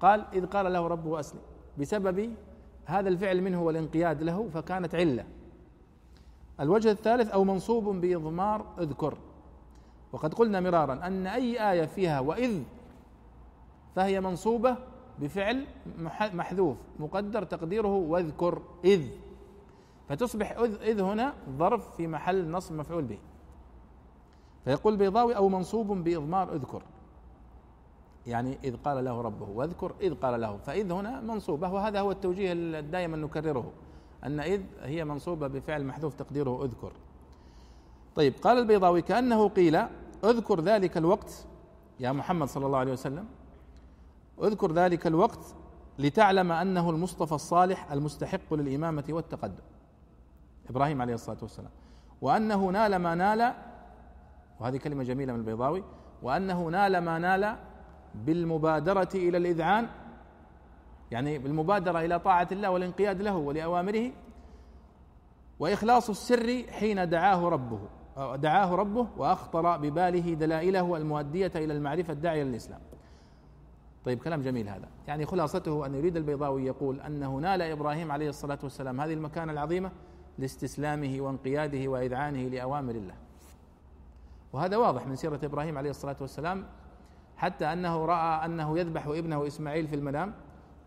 [0.01, 1.41] قال إذ قال له ربه أسلم.
[1.79, 2.35] بسبب
[2.85, 5.25] هذا الفعل منه والانقياد له فكانت علة.
[6.61, 9.19] الوجه الثالث أو منصوب بإضمار اذكر.
[10.13, 12.63] وقد قلنا مرارا أن أي آية فيها وإذ
[13.97, 14.77] فهي منصوبة
[15.19, 15.67] بفعل
[16.21, 19.03] محذوف مقدر تقديره واذكر إذ.
[20.13, 20.53] فتصبح
[20.83, 23.19] إذ هنا ظرف في محل نصب مفعول به.
[24.65, 26.83] فيقول بيضاوي أو منصوب بإضمار اذكر.
[28.27, 30.57] يعني إذ قال له ربه واذكر إذ قال له.
[30.57, 33.73] فإذ هنا منصوبة وهذا هو التوجيه دائما نكرره
[34.25, 36.93] أن إذ هي منصوبة بفعل محذوف تقديره اذكر.
[38.17, 39.77] طيب قال البيضاوي كأنه قيل
[40.25, 41.47] اذكر ذلك الوقت
[42.01, 43.27] يا محمد صلى الله عليه وسلم
[44.43, 45.55] اذكر ذلك الوقت
[45.99, 49.63] لتعلم أنه المصطفى الصالح المستحق للإمامة والتقدم.
[50.71, 51.71] إبراهيم عليه الصلاة والسلام.
[52.21, 53.55] وأنه نال ما نال
[54.61, 55.85] وهذه كلمة جميلة من البيضاوي
[56.23, 57.57] وأنه نال ما نال
[58.15, 59.89] بالمبادرة إلى الإذعان
[61.11, 64.11] يعني بالمبادرة إلى طاعة الله والانقياد له ولأوامره
[65.61, 67.81] وإخلاص السر حين دعاه ربه
[68.37, 72.81] دعاه ربه وأخطر بباله دلائله المؤدية إلى المعرفة الداعية للاسلام
[74.05, 74.89] طيب كلام جميل هذا.
[75.09, 79.91] يعني خلاصته أن يريد البيضاوي يقول أنه نال إبراهيم عليه الصلاة والسلام هذه المكانة العظيمة
[80.39, 83.15] لاستسلامه وانقياده وإذعانه لأوامر الله.
[84.53, 86.65] وهذا واضح من سيرة إبراهيم عليه الصلاة والسلام
[87.37, 90.35] حتى أنه رأى أنه يذبح ابنه إسماعيل في المنام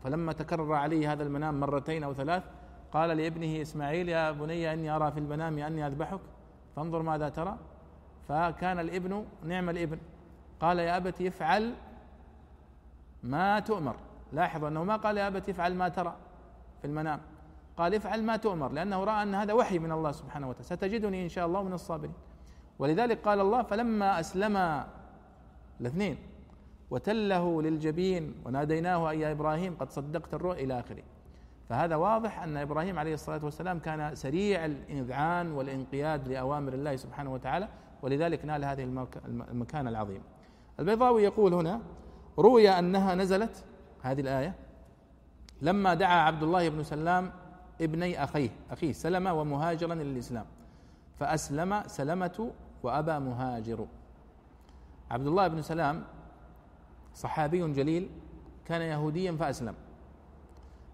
[0.04, 2.44] فلما تكرر عليه هذا المنام مرتين أو ثلاث
[2.92, 6.20] قال لابنه إسماعيل يا بني إني أرى في المنام أني أذبحك
[6.76, 7.58] فانظر ماذا ترى.
[8.28, 9.98] فكان الابن نعم الابن
[10.60, 11.74] قال يا أبت افعل
[13.24, 13.96] ما تؤمر.
[14.34, 16.16] لاحظ أنه ما قال يا أبت افعل ما ترى
[16.82, 17.20] في المنام.
[17.78, 20.66] قال افعل ما تؤمر لأنه رأى أن هذا وحي من الله سبحانه وتعالى.
[20.66, 22.14] ستجدني إن شاء الله من الصابرين.
[22.80, 24.84] ولذلك قال الله فلما أسلم
[25.82, 26.18] الاثنين
[26.92, 31.04] وتله للجبين وناديناه أي يا إبراهيم قد صدقت الرؤيا إلى آخره.
[31.70, 37.68] فهذا واضح أن إبراهيم عليه الصلاة والسلام كان سريع الاذعان والانقياد لأوامر الله سبحانه وتعالى
[38.02, 38.84] ولذلك نال هذه
[39.26, 40.24] المكانه العظيمه
[40.80, 41.82] البيضاوي يقول هنا
[42.40, 43.64] روي أنها نزلت
[44.02, 44.54] هذه الآية
[45.62, 47.32] لما دعا عبد الله بن سلام
[47.82, 50.46] ابني أخيه أخيه سلمة ومهاجرا للإسلام.
[51.20, 52.52] فأسلم سلمة
[52.84, 53.88] وأبى مهاجر.
[55.12, 56.04] عبد الله بن سلام
[57.14, 58.10] صحابي جليل
[58.66, 59.74] كان يهوديا فأسلم.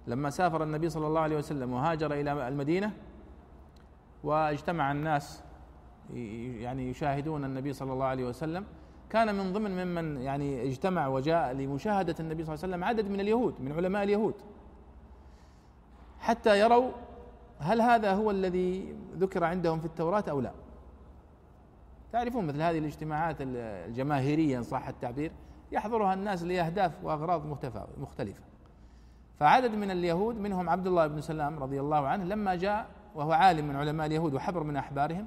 [0.08, 2.92] لما سافر النبي صلى الله عليه وسلم وهاجر إلى المدينة
[4.24, 5.44] واجتمع الناس
[6.14, 8.66] يعني يشاهدون النبي صلى الله عليه وسلم
[9.10, 13.20] كان من ضمن ممن يعني اجتمع وجاء لمشاهدة النبي صلى الله عليه وسلم عدد من
[13.20, 14.34] اليهود من علماء اليهود.
[16.22, 16.92] حتى يروا
[17.60, 20.52] هل هذا هو الذي ذكر عندهم في التوراة أو لا.
[22.12, 25.32] تعرفون مثل هذه الاجتماعات الجماهيرية إن صح التعبير
[25.72, 27.46] يحضرها الناس لأهداف وأغراض
[27.98, 28.44] مختلفة.
[29.40, 33.68] فعدد من اليهود منهم عبد الله بن سلام رضي الله عنه لما جاء وهو عالم
[33.68, 35.26] من علماء اليهود وحبر من أحبارهم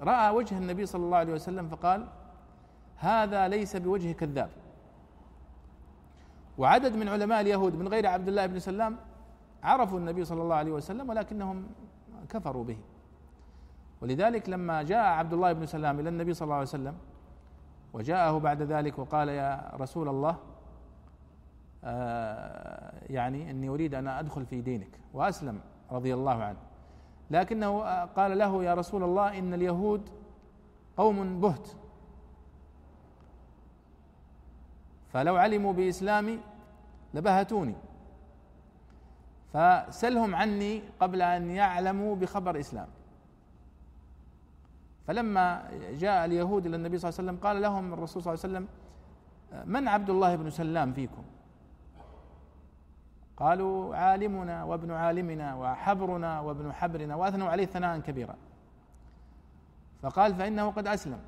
[0.00, 2.06] رأى وجه النبي صلى الله عليه وسلم فقال
[2.96, 4.50] هذا ليس بوجه كذاب
[6.58, 8.96] وعدد من علماء اليهود من غير عبد الله بن سلام
[9.62, 11.66] عرفوا النبي صلى الله عليه وسلم ولكنهم
[12.28, 12.78] كفروا به.
[14.02, 16.94] ولذلك لما جاء عبد الله بن سلام إلى النبي صلى الله عليه وسلم
[17.92, 20.36] وجاءه بعد ذلك وقال يا رسول الله
[21.84, 25.60] آه يعني إني أريد أن أدخل في دينك وأسلم
[25.90, 26.58] رضي الله عنه.
[27.30, 30.08] لكنه قال له يا رسول الله إن اليهود
[30.96, 31.68] قوم بهت.
[35.12, 36.40] فلو علموا بإسلامي
[37.14, 37.74] لبهتوني.
[39.52, 42.88] فسلهم عني قبل أن يعلموا بخبر إسلام.
[45.06, 48.54] فلما جاء اليهود إلى النبي صلى الله عليه وسلم قال لهم الرسول صلى الله عليه
[48.54, 48.68] وسلم
[49.66, 51.22] من عبد الله بن سلام فيكم؟
[53.36, 58.34] قالوا عالمنا وابن عالمنا وحبرنا وابن حبرنا وأثنوا عليه ثناء كبيرا.
[60.02, 61.20] فقال فإنه قد أسلم.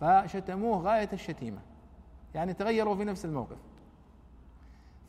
[0.00, 1.58] فشتموه غاية الشتيمة.
[2.34, 3.56] يعني تغيروا في نفس الموقف.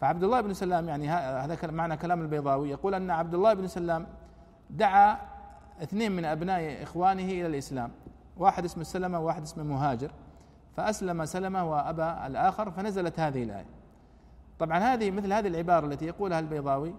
[0.01, 4.07] فعبد الله بن سلام يعني هذا معنى كلام البيضاوي يقول أن عبد الله بن سلام
[4.69, 5.17] دعا
[5.83, 7.91] اثنين من أبناء إخوانه إلى الإسلام.
[8.37, 10.11] واحد اسمه سلمة وواحد اسمه مهاجر.
[10.77, 13.65] فأسلم سلمة وأبى الآخر فنزلت هذه الآية.
[14.59, 16.93] طبعا هذه مثل هذه العبارة التي يقولها البيضاوي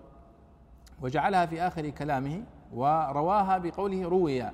[1.03, 2.43] وجعلها في آخر كلامه
[2.75, 4.51] ورواها بقوله روي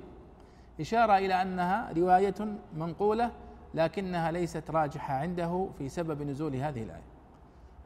[0.81, 2.35] إشارة إلى أنها رواية
[2.77, 3.31] منقولة
[3.74, 7.03] لكنها ليست راجحة عنده في سبب نزول هذه الآية.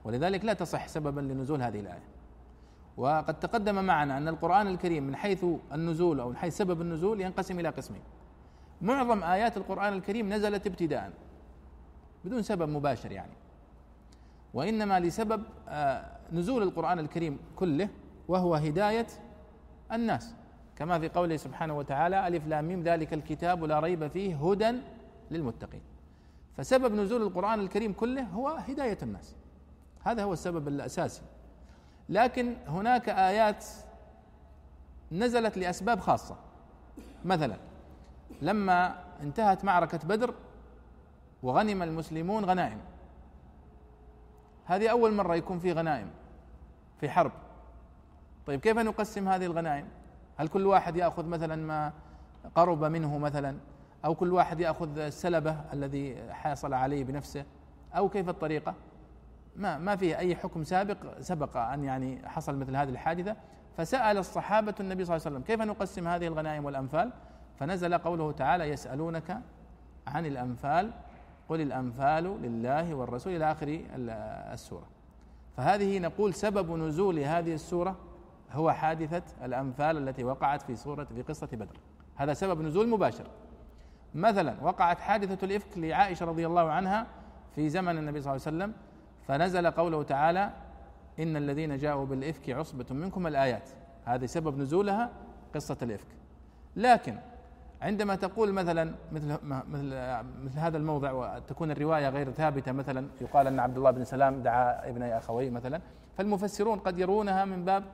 [0.04, 2.02] ولذلك لا تصح سببا لنزول هذه الآية.
[2.96, 7.60] وقد تقدم معنا أن القرآن الكريم من حيث النزول أو من حيث سبب النزول ينقسم
[7.60, 8.02] إلى قسمين.
[8.82, 11.12] معظم آيات القرآن الكريم نزلت ابتداء
[12.24, 13.32] بدون سبب مباشر يعني.
[14.54, 17.88] وإنما لسبب آه، نزول القرآن الكريم كله
[18.28, 19.06] وهو هداية
[19.92, 20.34] الناس.
[20.76, 24.72] كما في قوله سبحانه وتعالى ألف لام ميم ذلك الكتاب لا ريب فيه هدى
[25.32, 25.80] للمتقين.
[26.56, 29.34] فسبب نزول القرآن الكريم كله هو هداية الناس.
[30.04, 31.22] هذا هو السبب الأساسي.
[32.08, 33.64] لكن هناك آيات
[35.12, 36.36] نزلت لأسباب خاصة.
[37.24, 37.56] مثلا
[38.42, 40.34] لما انتهت معركة بدر
[41.42, 42.78] وغنم المسلمون غنائم.
[44.64, 46.10] هذه أول مرة يكون في غنائم
[47.00, 47.32] في حرب.
[48.46, 49.88] طيب كيف نقسم هذه الغنائم؟
[50.36, 51.92] هل كل واحد يأخذ مثلا ما
[52.54, 53.56] قرب منه مثلا؟
[54.04, 57.44] أو كل واحد يأخذ السلبة الذي حصل عليه بنفسه
[57.96, 58.74] أو كيف الطريقة؟
[59.56, 63.36] ما ما فيه أي حكم سابق سبق أن يعني حصل مثل هذه الحادثة.
[63.76, 67.12] فسأل الصحابة النبي صلى الله عليه وسلم كيف نقسم هذه الغنائم والأنفال؟
[67.58, 69.40] فنزل قوله تعالى يسألونك
[70.06, 70.90] عن الأنفال
[71.48, 73.80] قل الأنفال لله والرسول إلى آخر
[74.52, 74.86] السورة.
[75.56, 77.96] فهذه نقول سبب نزول هذه السورة
[78.52, 81.76] هو حادثة الأنفال التي وقعت في سورة في قصة بدر.
[82.16, 83.26] هذا سبب نزول مباشر.
[84.14, 87.06] مثلا وقعت حادثة الإفك لعائشة رضي الله عنها
[87.54, 88.72] في زمن النبي صلى الله عليه وسلم
[89.28, 90.50] فنزل قوله تعالى
[91.20, 93.68] إن الذين جاءوا بالإفك عصبة منكم الآيات.
[94.04, 95.10] هذه سبب نزولها
[95.54, 96.06] قصة الإفك.
[96.76, 97.18] لكن
[97.82, 99.94] عندما تقول مثلا مثل مثل
[100.44, 104.88] مثل هذا الموضع وتكون الرواية غير ثابتة مثلا يقال أن عبد الله بن سلام دعا
[104.88, 105.80] ابني أخويه مثلا
[106.18, 107.84] فالمفسرون قد يرونها من باب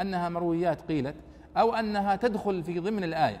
[0.00, 1.14] أنها مرويات قيلت
[1.56, 3.40] أو أنها تدخل في ضمن الآية.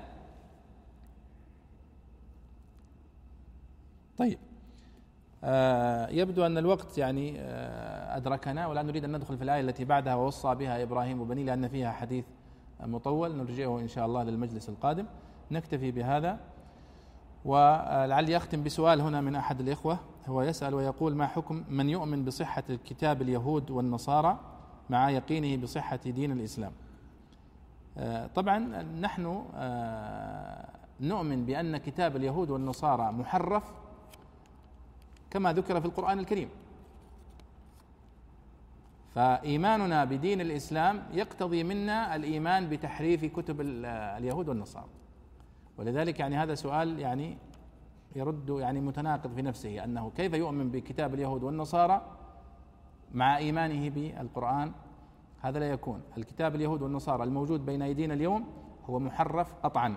[4.18, 4.38] طيب.
[5.44, 10.14] آه يبدو أن الوقت يعني آه أدركنا ولا نريد أن ندخل في الآية التي بعدها
[10.14, 12.24] ووصى بها إبراهيم وبني لأن فيها حديث
[12.80, 13.36] مطول.
[13.36, 15.06] نرجعه إن شاء الله للمجلس القادم.
[15.50, 16.38] نكتفي بهذا.
[17.44, 19.98] ولعلي أختم بسؤال هنا من أحد الإخوة.
[20.26, 24.38] هو يسأل ويقول ما حكم من يؤمن بصحة كتاب اليهود والنصارى
[24.90, 26.72] مع يقينه بصحة دين الإسلام؟
[27.98, 30.68] آه، طبعا نحن آه،
[31.00, 33.64] نؤمن بأن كتاب اليهود والنصارى محرف
[35.30, 36.48] كما ذكر في القرآن الكريم.
[39.14, 44.88] فإيماننا بدين الإسلام يقتضي منا الإيمان بتحريف كتب اليهود والنصارى.
[45.78, 47.38] ولذلك يعني هذا سؤال يعني
[48.16, 52.02] يرد يعني متناقض في نفسه أنه كيف يؤمن بكتاب اليهود والنصارى
[53.14, 54.72] مع إيمانه بالقرآن؟
[55.40, 56.02] هذا لا يكون.
[56.18, 58.48] الكتاب اليهود والنصارى الموجود بين أيدينا اليوم
[58.84, 59.96] هو محرف قطعا.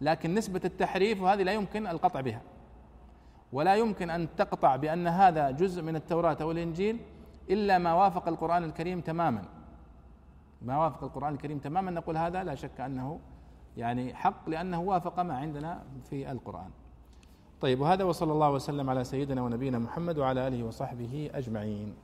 [0.00, 2.42] لكن نسبة التحريف وهذه لا يمكن القطع بها.
[3.54, 6.98] ولا يمكن أن تقطع بأن هذا جزء من التوراة أو الإنجيل
[7.50, 9.42] إلا ما وافق القرآن الكريم تماما.
[10.62, 11.90] ما وافق القرآن الكريم تماما.
[11.90, 13.20] نقول هذا لا شك أنه
[13.76, 16.70] يعني حق لأنه وافق ما عندنا في القرآن.
[17.60, 21.94] طيب وهذا وصلى الله وسلم على سيدنا ونبينا محمد وعلى آله وصحبه أجمعين.